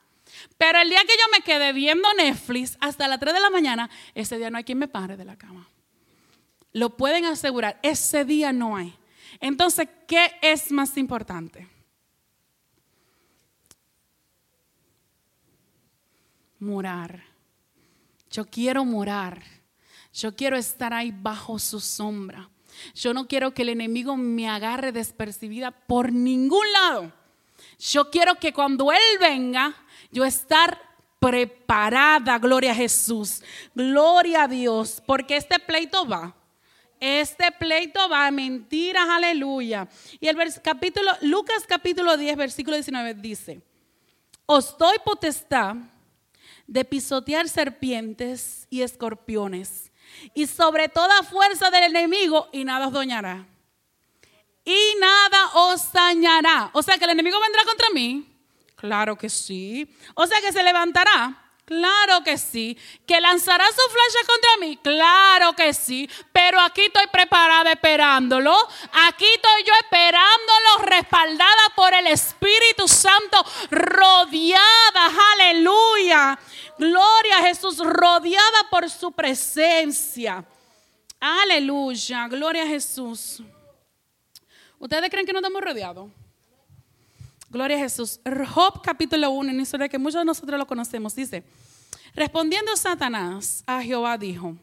Pero 0.57 0.81
el 0.81 0.90
día 0.90 1.01
que 1.01 1.16
yo 1.18 1.25
me 1.33 1.40
quedé 1.40 1.73
viendo 1.73 2.12
Netflix 2.14 2.77
hasta 2.81 3.09
las 3.09 3.18
3 3.18 3.35
de 3.35 3.40
la 3.40 3.51
mañana, 3.51 3.90
ese 4.14 4.37
día 4.38 4.51
no 4.51 4.59
hay 4.59 4.64
quien 4.64 4.79
me 4.79 4.88
pare 4.88 5.16
de 5.16 5.25
la 5.25 5.37
cama. 5.37 5.66
Lo 6.73 6.97
pueden 6.97 7.25
asegurar, 7.25 7.81
ese 7.83 8.25
día 8.25 8.53
no 8.53 8.77
hay. 8.77 8.97
Entonces, 9.40 9.88
¿qué 10.07 10.37
es 10.42 10.71
más 10.71 10.97
importante? 10.97 11.66
Morar. 16.59 17.25
Yo 18.31 18.44
quiero 18.44 18.85
morar 18.85 19.58
yo 20.12 20.35
quiero 20.35 20.57
estar 20.57 20.92
ahí 20.92 21.12
bajo 21.12 21.59
su 21.59 21.81
sombra. 21.81 22.49
Yo 22.94 23.12
no 23.12 23.27
quiero 23.27 23.53
que 23.53 23.62
el 23.62 23.71
enemigo 23.71 24.16
me 24.16 24.49
agarre 24.49 24.92
despercibida 24.92 25.71
por 25.71 26.12
ningún 26.12 26.71
lado. 26.73 27.12
Yo 27.79 28.11
quiero 28.11 28.37
que 28.37 28.53
cuando 28.53 28.92
Él 28.92 29.18
venga, 29.21 29.75
yo 30.11 30.25
estar 30.25 30.81
preparada, 31.18 32.38
gloria 32.38 32.73
a 32.73 32.77
Jesús, 32.77 33.42
gloria 33.75 34.44
a 34.44 34.49
Dios, 34.49 35.03
porque 35.07 35.37
este 35.37 35.59
pleito 35.59 36.07
va. 36.07 36.35
Este 37.01 37.53
pleito 37.53 38.09
va 38.09 38.27
a 38.27 38.31
mentiras, 38.31 39.09
aleluya. 39.09 39.88
Y 40.21 40.27
el 40.27 40.37
capítulo, 40.62 41.12
Lucas 41.23 41.64
capítulo 41.66 42.16
10, 42.16 42.37
versículo 42.37 42.77
19 42.77 43.14
dice, 43.14 43.62
os 44.47 44.77
doy 44.79 44.97
potestad 45.05 45.77
de 46.66 46.85
pisotear 46.85 47.49
serpientes 47.49 48.66
y 48.71 48.83
escorpiones 48.83 49.88
y 50.35 50.46
sobre 50.46 50.88
toda 50.88 51.22
fuerza 51.22 51.70
del 51.70 51.85
enemigo 51.85 52.48
y 52.52 52.64
nada 52.64 52.87
os 52.87 52.92
doñará. 52.92 53.46
Y 54.64 54.94
nada 55.00 55.50
os 55.54 55.92
dañará. 55.92 56.70
O 56.74 56.83
sea 56.83 56.98
que 56.98 57.04
el 57.04 57.11
enemigo 57.11 57.40
vendrá 57.40 57.64
contra 57.64 57.88
mí. 57.90 58.26
Claro 58.76 59.16
que 59.16 59.28
sí. 59.28 59.88
O 60.14 60.26
sea 60.26 60.40
que 60.40 60.52
se 60.52 60.62
levantará. 60.62 61.48
Claro 61.68 62.24
que 62.24 62.38
sí. 62.38 62.78
¿Que 63.07 63.20
lanzará 63.20 63.66
su 63.66 63.83
flecha 63.90 64.26
contra 64.26 64.50
mí? 64.61 64.78
Claro 64.83 65.52
que 65.52 65.74
sí. 65.74 66.09
Pero 66.33 66.59
aquí 66.61 66.81
estoy 66.83 67.07
preparada 67.09 67.72
esperándolo. 67.72 68.57
Aquí 69.07 69.26
estoy 69.26 69.64
yo 69.64 69.74
esperándolo, 69.74 70.87
respaldada 70.87 71.68
por 71.76 71.92
el 71.92 72.07
Espíritu 72.07 72.88
Santo, 72.88 73.44
rodeada. 73.70 75.11
Aleluya. 75.35 76.38
Gloria 76.79 77.38
a 77.38 77.43
Jesús, 77.43 77.79
rodeada 77.79 78.71
por 78.71 78.88
su 78.88 79.11
presencia. 79.11 80.45
Aleluya. 81.19 82.29
Gloria 82.29 82.62
a 82.62 82.67
Jesús. 82.67 83.43
¿Ustedes 84.79 85.11
creen 85.11 85.27
que 85.27 85.33
no 85.33 85.41
estamos 85.41 85.61
rodeados? 85.61 86.11
Gloria 87.51 87.77
a 87.77 87.81
Jesús. 87.81 88.21
Job 88.55 88.81
capítulo 88.83 89.31
1, 89.31 89.53
una 89.53 89.62
historia 89.62 89.88
que 89.88 89.99
muchos 89.99 90.21
de 90.21 90.25
nosotros 90.25 90.59
lo 90.59 90.67
conocemos, 90.67 91.17
dice, 91.17 91.43
respondiendo 92.14 92.77
Satanás 92.77 93.64
a 93.67 93.83
Jehová 93.83 94.19
dijo, 94.19 94.55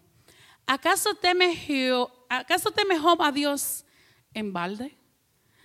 ¿acaso 0.65 1.15
teme, 1.15 1.59
¿acaso 2.29 2.71
teme 2.71 2.97
Job 2.99 3.21
a 3.23 3.31
Dios 3.31 3.83
en 4.33 4.53
balde? 4.53 4.95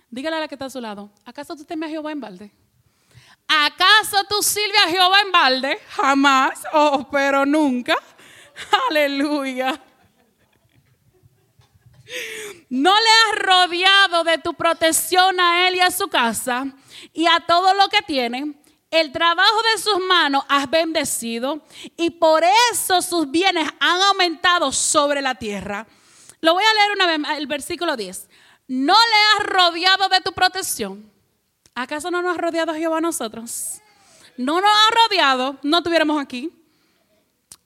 Dígale 0.09 0.35
a 0.35 0.39
la 0.41 0.47
que 0.47 0.55
está 0.55 0.65
a 0.65 0.69
su 0.69 0.81
lado, 0.81 1.11
¿acaso 1.23 1.55
tú 1.55 1.63
temes 1.63 1.87
a 1.87 1.91
Jehová 1.91 2.11
en 2.11 2.19
balde? 2.19 2.51
¿Acaso 3.53 4.23
tú 4.29 4.41
sirves 4.41 4.79
a 4.85 4.89
Jehová 4.89 5.19
en 5.19 5.31
balde? 5.33 5.79
Jamás, 5.89 6.63
oh, 6.71 7.05
pero 7.11 7.45
nunca. 7.45 7.97
Aleluya. 8.89 9.77
No 12.69 12.93
le 12.93 13.09
has 13.09 13.45
rodeado 13.45 14.23
de 14.23 14.37
tu 14.37 14.53
protección 14.53 15.37
a 15.41 15.67
él 15.67 15.75
y 15.75 15.79
a 15.81 15.91
su 15.91 16.07
casa 16.07 16.65
y 17.11 17.27
a 17.27 17.41
todo 17.45 17.73
lo 17.73 17.89
que 17.89 18.01
tiene. 18.01 18.55
El 18.89 19.11
trabajo 19.11 19.61
de 19.73 19.81
sus 19.81 19.99
manos 19.99 20.45
has 20.47 20.69
bendecido 20.69 21.61
y 21.97 22.09
por 22.09 22.45
eso 22.71 23.01
sus 23.01 23.29
bienes 23.29 23.67
han 23.81 24.01
aumentado 24.01 24.71
sobre 24.71 25.21
la 25.21 25.35
tierra. 25.35 25.85
Lo 26.39 26.53
voy 26.53 26.63
a 26.63 26.73
leer 26.73 26.91
una 26.93 27.05
vez, 27.05 27.37
el 27.37 27.47
versículo 27.47 27.97
10. 27.97 28.29
No 28.69 28.93
le 28.95 29.43
has 29.43 29.47
rodeado 29.47 30.07
de 30.07 30.21
tu 30.21 30.31
protección. 30.31 31.10
¿Acaso 31.75 32.11
no 32.11 32.21
nos 32.21 32.37
ha 32.37 32.41
rodeado 32.41 32.73
Jehová 32.73 32.97
a 32.97 33.01
nosotros? 33.01 33.81
No 34.37 34.59
nos 34.59 34.69
ha 34.69 35.07
rodeado, 35.07 35.57
no 35.63 35.77
estuviéramos 35.77 36.21
aquí. 36.21 36.51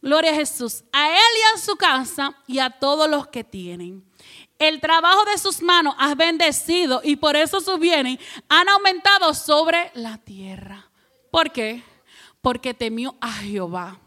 Gloria 0.02 0.32
a 0.32 0.36
Jesús. 0.36 0.84
A 0.92 1.10
él 1.10 1.16
y 1.18 1.58
a 1.58 1.62
su 1.62 1.76
casa 1.76 2.36
y 2.46 2.60
a 2.60 2.70
todos 2.70 3.10
los 3.10 3.28
que 3.28 3.44
tienen. 3.44 4.06
El 4.60 4.80
trabajo 4.80 5.26
de 5.26 5.38
sus 5.38 5.62
manos 5.62 5.96
has 5.98 6.16
bendecido 6.16 7.02
y 7.04 7.16
por 7.16 7.36
eso 7.36 7.60
sus 7.60 7.80
bienes 7.80 8.20
han 8.48 8.70
aumentado 8.70 9.34
sobre 9.34 9.92
la 9.96 10.18
tierra. 10.20 10.90
¿Por 11.32 11.52
qué? 11.52 11.84
Porque 12.42 12.74
temió 12.74 13.16
a 13.20 13.32
Jehová. 13.34 14.00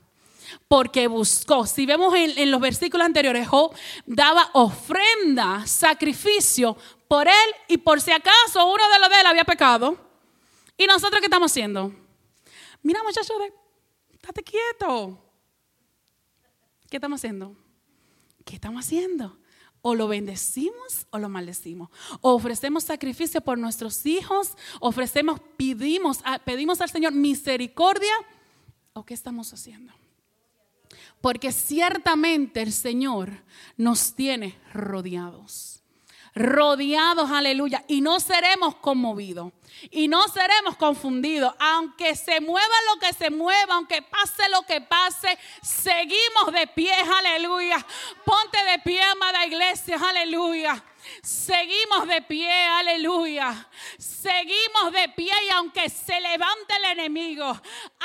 Porque 0.69 1.07
buscó. 1.09 1.67
Si 1.67 1.85
vemos 1.85 2.15
en, 2.15 2.51
los 2.51 2.61
versículos 2.61 3.05
anteriores, 3.05 3.47
Job 3.49 3.75
daba 4.07 4.49
ofrenda, 4.55 5.67
sacrificio 5.67 6.77
por 7.09 7.27
él 7.27 7.55
y 7.67 7.79
por 7.79 8.01
si 8.01 8.13
acaso 8.13 8.67
uno 8.67 8.89
de 8.91 8.99
los 9.01 9.09
de 9.09 9.21
él 9.21 9.27
había 9.27 9.45
pecado. 9.45 9.97
¿Y 10.77 10.87
nosotros 10.87 11.21
qué 11.21 11.27
estamos 11.27 11.51
haciendo? 11.51 11.93
Mira, 12.83 13.03
muchachos, 13.03 13.37
estate 14.13 14.43
quieto. 14.45 15.19
¿Qué 16.89 16.99
estamos 16.99 17.21
haciendo? 17.21 17.57
¿Qué 18.45 18.55
estamos 18.55 18.85
haciendo? 18.85 19.39
O 19.81 19.95
lo 19.95 20.07
bendecimos 20.07 21.07
o 21.11 21.19
lo 21.19 21.29
maldecimos. 21.29 21.91
O 22.21 22.35
ofrecemos 22.35 22.85
sacrificio 22.85 23.41
por 23.41 23.59
nuestros 23.59 24.05
hijos, 24.07 24.53
ofrecemos, 24.81 25.41
pedimos, 25.57 26.21
pedimos 26.45 26.81
al 26.81 26.91
Señor 26.91 27.13
misericordia. 27.13 28.13
¿O 28.93 29.05
qué 29.05 29.15
estamos 29.15 29.53
haciendo? 29.53 29.93
Porque 31.21 31.53
ciertamente 31.53 32.63
el 32.63 32.73
Señor 32.73 33.43
nos 33.77 34.15
tiene 34.15 34.59
rodeados 34.73 35.79
rodeados, 36.39 37.31
aleluya, 37.31 37.85
y 37.89 38.01
no 38.01 38.21
seremos 38.21 38.77
conmovidos 38.77 39.53
y 39.91 40.09
no 40.09 40.27
seremos 40.29 40.77
confundidos. 40.77 41.55
Aunque 41.59 42.15
se 42.17 42.41
mueva 42.41 42.75
lo 42.93 43.01
que 43.01 43.13
se 43.13 43.31
mueva, 43.31 43.75
aunque 43.75 44.03
pase 44.03 44.49
lo 44.51 44.63
que 44.63 44.81
pase, 44.81 45.39
seguimos 45.63 46.53
de 46.53 46.67
pie, 46.69 46.93
aleluya. 46.93 47.85
Ponte 48.25 48.65
de 48.65 48.79
pie, 48.81 49.03
amada 49.03 49.47
iglesia, 49.47 49.99
aleluya. 50.03 50.83
Seguimos 51.23 52.07
de 52.07 52.23
pie, 52.23 52.51
aleluya. 52.51 53.69
Seguimos 53.99 54.93
de 54.93 55.09
pie 55.11 55.33
y 55.47 55.51
aunque 55.51 55.89
se 55.89 56.21
levante 56.21 56.77
el 56.77 56.85
enemigo, 56.99 57.61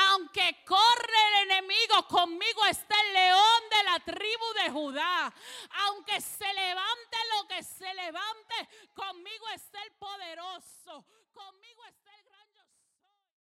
aunque 0.10 0.64
corre 0.66 1.28
el 1.30 1.52
enemigo, 1.52 2.08
conmigo 2.08 2.66
está 2.66 2.96
el 3.08 3.14
león 3.14 3.62
de 3.70 3.84
la 3.84 4.00
tribu 4.00 4.46
de 4.64 4.70
Judá. 4.72 5.34
Aunque 5.86 6.22
se 6.22 6.54
levante 6.54 7.18
lo 7.36 7.48
que 7.48 7.64
se 7.64 7.94
levante, 7.94 8.70
conmigo 8.94 9.48
está 9.50 9.82
el 9.84 9.92
poderoso, 9.94 11.06
conmigo 11.34 11.86
está 11.86 12.03